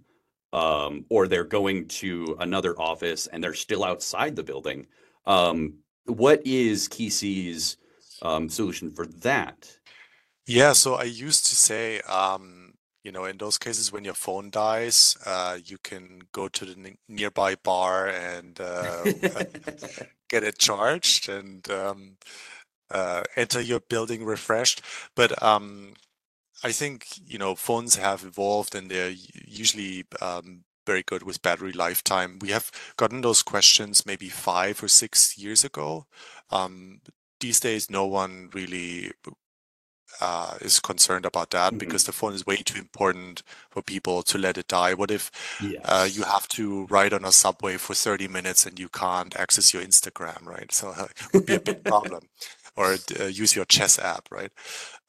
um, 0.53 1.07
or 1.09 1.29
they're 1.29 1.45
going 1.45 1.87
to 1.89 2.37
another 2.41 2.79
office 2.79 3.29
and 3.29 3.43
they're 3.43 3.55
still 3.55 3.85
outside 3.85 4.37
the 4.37 4.43
building, 4.43 4.87
um, 5.27 5.75
what 6.05 6.45
is 6.45 6.89
Kisi's 6.89 7.77
um, 8.21 8.49
solution 8.49 8.91
for 8.91 9.07
that? 9.07 9.79
Yeah, 10.47 10.73
so 10.73 10.95
I 10.95 11.05
used 11.05 11.47
to 11.47 11.55
say, 11.55 12.01
um, 12.01 12.75
you 13.05 13.13
know, 13.13 13.25
in 13.25 13.39
those 13.39 13.59
cases 13.59 13.93
when 13.93 14.05
your 14.05 14.15
phone 14.15 14.51
dies, 14.51 15.17
uh, 15.25 15.59
you 15.65 15.79
can 15.79 16.23
go 16.33 16.49
to 16.49 16.65
the 16.65 16.95
nearby 17.09 17.55
bar 17.55 18.09
and 18.09 18.61
uh, 18.61 19.05
get 20.29 20.43
it 20.43 20.59
charged 20.59 21.29
and 21.29 21.71
um, 21.71 22.17
uh, 22.91 23.23
enter 23.37 23.61
your 23.61 23.81
building 23.81 24.25
refreshed. 24.25 24.83
But 25.15 25.41
um, 25.43 25.95
I 26.65 26.73
think, 26.73 27.07
you 27.27 27.39
know, 27.39 27.55
phones 27.55 27.97
have 27.97 28.25
evolved 28.25 28.75
and 28.75 28.91
they're 28.91 29.15
usually 29.47 30.05
um, 30.21 30.65
very 30.87 31.03
good 31.03 31.23
with 31.23 31.43
battery 31.43 31.73
lifetime. 31.73 32.39
We 32.41 32.51
have 32.51 32.71
gotten 32.97 33.21
those 33.21 33.43
questions 33.43 34.07
maybe 34.07 34.29
five 34.29 34.83
or 34.83 34.89
six 34.89 35.39
years 35.39 35.65
ago. 35.65 36.07
Um, 36.51 37.01
these 37.41 37.61
days, 37.61 37.91
no 37.91 38.07
one 38.07 38.51
really 38.53 39.13
uh, 40.21 40.55
is 40.61 40.81
concerned 40.81 41.27
about 41.27 41.51
that 41.51 41.71
mm-hmm. 41.71 41.79
because 41.79 42.05
the 42.05 42.13
phone 42.13 42.35
is 42.35 42.47
way 42.47 42.57
too 42.57 42.79
important 42.79 43.43
for 43.71 43.83
people 43.83 44.23
to 44.23 44.39
let 44.39 44.59
it 44.59 44.69
die. 44.69 44.95
What 44.95 45.11
if 45.11 45.31
yes. 45.63 45.81
uh, 45.85 46.09
you 46.11 46.23
have 46.23 46.47
to 46.49 46.87
ride 46.87 47.13
on 47.13 47.25
a 47.25 47.33
subway 47.33 47.77
for 47.77 47.95
30 47.95 48.29
minutes 48.29 48.67
and 48.67 48.79
you 48.79 48.89
can't 48.89 49.37
access 49.37 49.73
your 49.73 49.83
Instagram, 49.83 50.45
right? 50.45 50.71
So 50.73 50.91
uh, 50.91 51.07
it 51.17 51.35
would 51.35 51.47
be 51.47 51.55
a 51.55 51.61
big 51.61 51.85
problem. 51.93 52.29
Or 52.77 52.97
uh, 53.21 53.25
use 53.25 53.55
your 53.55 53.67
chess 53.67 53.99
app, 53.99 54.29
right? 54.31 54.51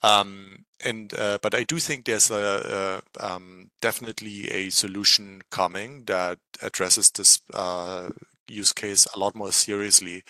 Um, 0.02 0.66
and 0.84 1.14
uh, 1.18 1.38
but 1.42 1.56
I 1.56 1.64
do 1.64 1.80
think 1.80 2.06
there's 2.06 2.30
a, 2.30 3.02
a 3.20 3.26
um, 3.26 3.72
definitely 3.82 4.50
a 4.52 4.70
solution 4.70 5.42
coming 5.50 6.04
that 6.06 6.40
addresses 6.62 7.10
this 7.12 7.40
uh, 7.54 8.10
use 8.50 8.74
case 8.74 9.08
a 9.16 9.20
lot 9.20 9.34
more 9.34 9.54
seriously 9.54 10.24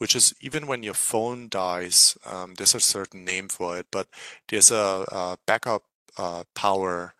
which 0.00 0.16
is 0.16 0.34
even 0.40 0.66
when 0.66 0.82
your 0.82 0.94
phone 0.94 1.46
dies, 1.50 2.16
um, 2.24 2.54
there's 2.54 2.74
a 2.74 2.80
certain 2.80 3.22
name 3.22 3.48
for 3.48 3.76
it, 3.76 3.86
but 3.92 4.08
there's 4.48 4.70
a, 4.70 5.04
a 5.12 5.36
backup 5.46 5.82
uh, 6.16 6.42
power 6.54 7.12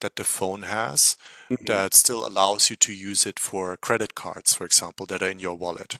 that 0.00 0.14
the 0.14 0.22
phone 0.22 0.62
has 0.62 1.16
mm-hmm. 1.50 1.64
that 1.66 1.94
still 1.94 2.24
allows 2.24 2.70
you 2.70 2.76
to 2.76 2.92
use 2.92 3.26
it 3.26 3.40
for 3.40 3.76
credit 3.76 4.14
cards, 4.14 4.54
for 4.54 4.64
example, 4.64 5.04
that 5.06 5.20
are 5.20 5.28
in 5.28 5.40
your 5.40 5.56
wallet. 5.56 5.98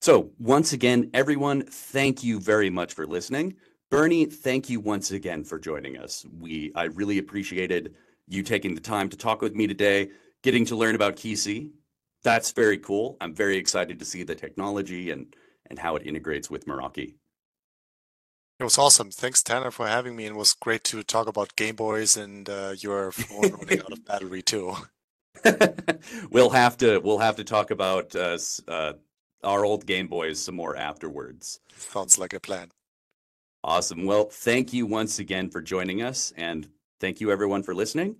So, 0.00 0.30
once 0.38 0.72
again, 0.72 1.10
everyone, 1.12 1.62
thank 1.62 2.24
you 2.24 2.40
very 2.40 2.70
much 2.70 2.94
for 2.94 3.06
listening. 3.06 3.54
Bernie, 3.90 4.24
thank 4.24 4.70
you 4.70 4.80
once 4.80 5.10
again 5.10 5.44
for 5.44 5.58
joining 5.58 5.98
us. 5.98 6.24
We 6.38 6.72
I 6.74 6.84
really 6.84 7.18
appreciated 7.18 7.94
you 8.26 8.42
taking 8.42 8.74
the 8.74 8.80
time 8.80 9.10
to 9.10 9.16
talk 9.16 9.42
with 9.42 9.54
me 9.54 9.66
today, 9.66 10.10
getting 10.42 10.64
to 10.66 10.76
learn 10.76 10.94
about 10.94 11.16
Kisi. 11.16 11.70
That's 12.22 12.52
very 12.52 12.78
cool. 12.78 13.18
I'm 13.20 13.34
very 13.34 13.56
excited 13.56 13.98
to 13.98 14.04
see 14.04 14.22
the 14.22 14.34
technology 14.34 15.10
and 15.10 15.34
and 15.68 15.78
how 15.78 15.96
it 15.96 16.06
integrates 16.06 16.48
with 16.48 16.66
Meraki. 16.66 17.14
It 18.58 18.64
was 18.64 18.78
awesome. 18.78 19.10
Thanks, 19.10 19.42
Tanner, 19.42 19.70
for 19.70 19.86
having 19.86 20.16
me. 20.16 20.26
And 20.26 20.36
it 20.36 20.38
was 20.38 20.52
great 20.52 20.84
to 20.84 21.02
talk 21.02 21.28
about 21.28 21.56
Game 21.56 21.76
Boys 21.76 22.16
and 22.16 22.48
uh, 22.48 22.74
your 22.78 23.12
phone 23.12 23.52
running 23.52 23.80
out 23.80 23.92
of 23.92 24.04
battery 24.04 24.42
too. 24.42 24.76
we'll 26.30 26.50
have 26.50 26.78
to 26.78 27.00
we'll 27.00 27.18
have 27.18 27.36
to 27.36 27.44
talk 27.44 27.70
about 27.70 28.14
uh, 28.16 28.38
uh, 28.68 28.92
our 29.42 29.64
old 29.64 29.86
Game 29.86 30.08
Boys 30.08 30.40
some 30.40 30.54
more 30.54 30.76
afterwards. 30.76 31.60
Sounds 31.76 32.18
like 32.18 32.32
a 32.32 32.40
plan. 32.40 32.70
Awesome. 33.62 34.06
Well, 34.06 34.24
thank 34.24 34.72
you 34.72 34.86
once 34.86 35.18
again 35.18 35.50
for 35.50 35.60
joining 35.60 36.02
us, 36.02 36.32
and 36.36 36.68
thank 36.98 37.20
you 37.20 37.30
everyone 37.30 37.62
for 37.62 37.74
listening. 37.74 38.16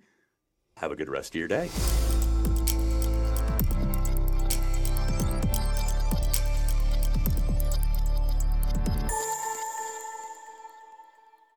Have 0.77 0.91
a 0.91 0.95
good 0.95 1.09
rest 1.09 1.33
of 1.35 1.39
your 1.39 1.47
day. 1.47 1.69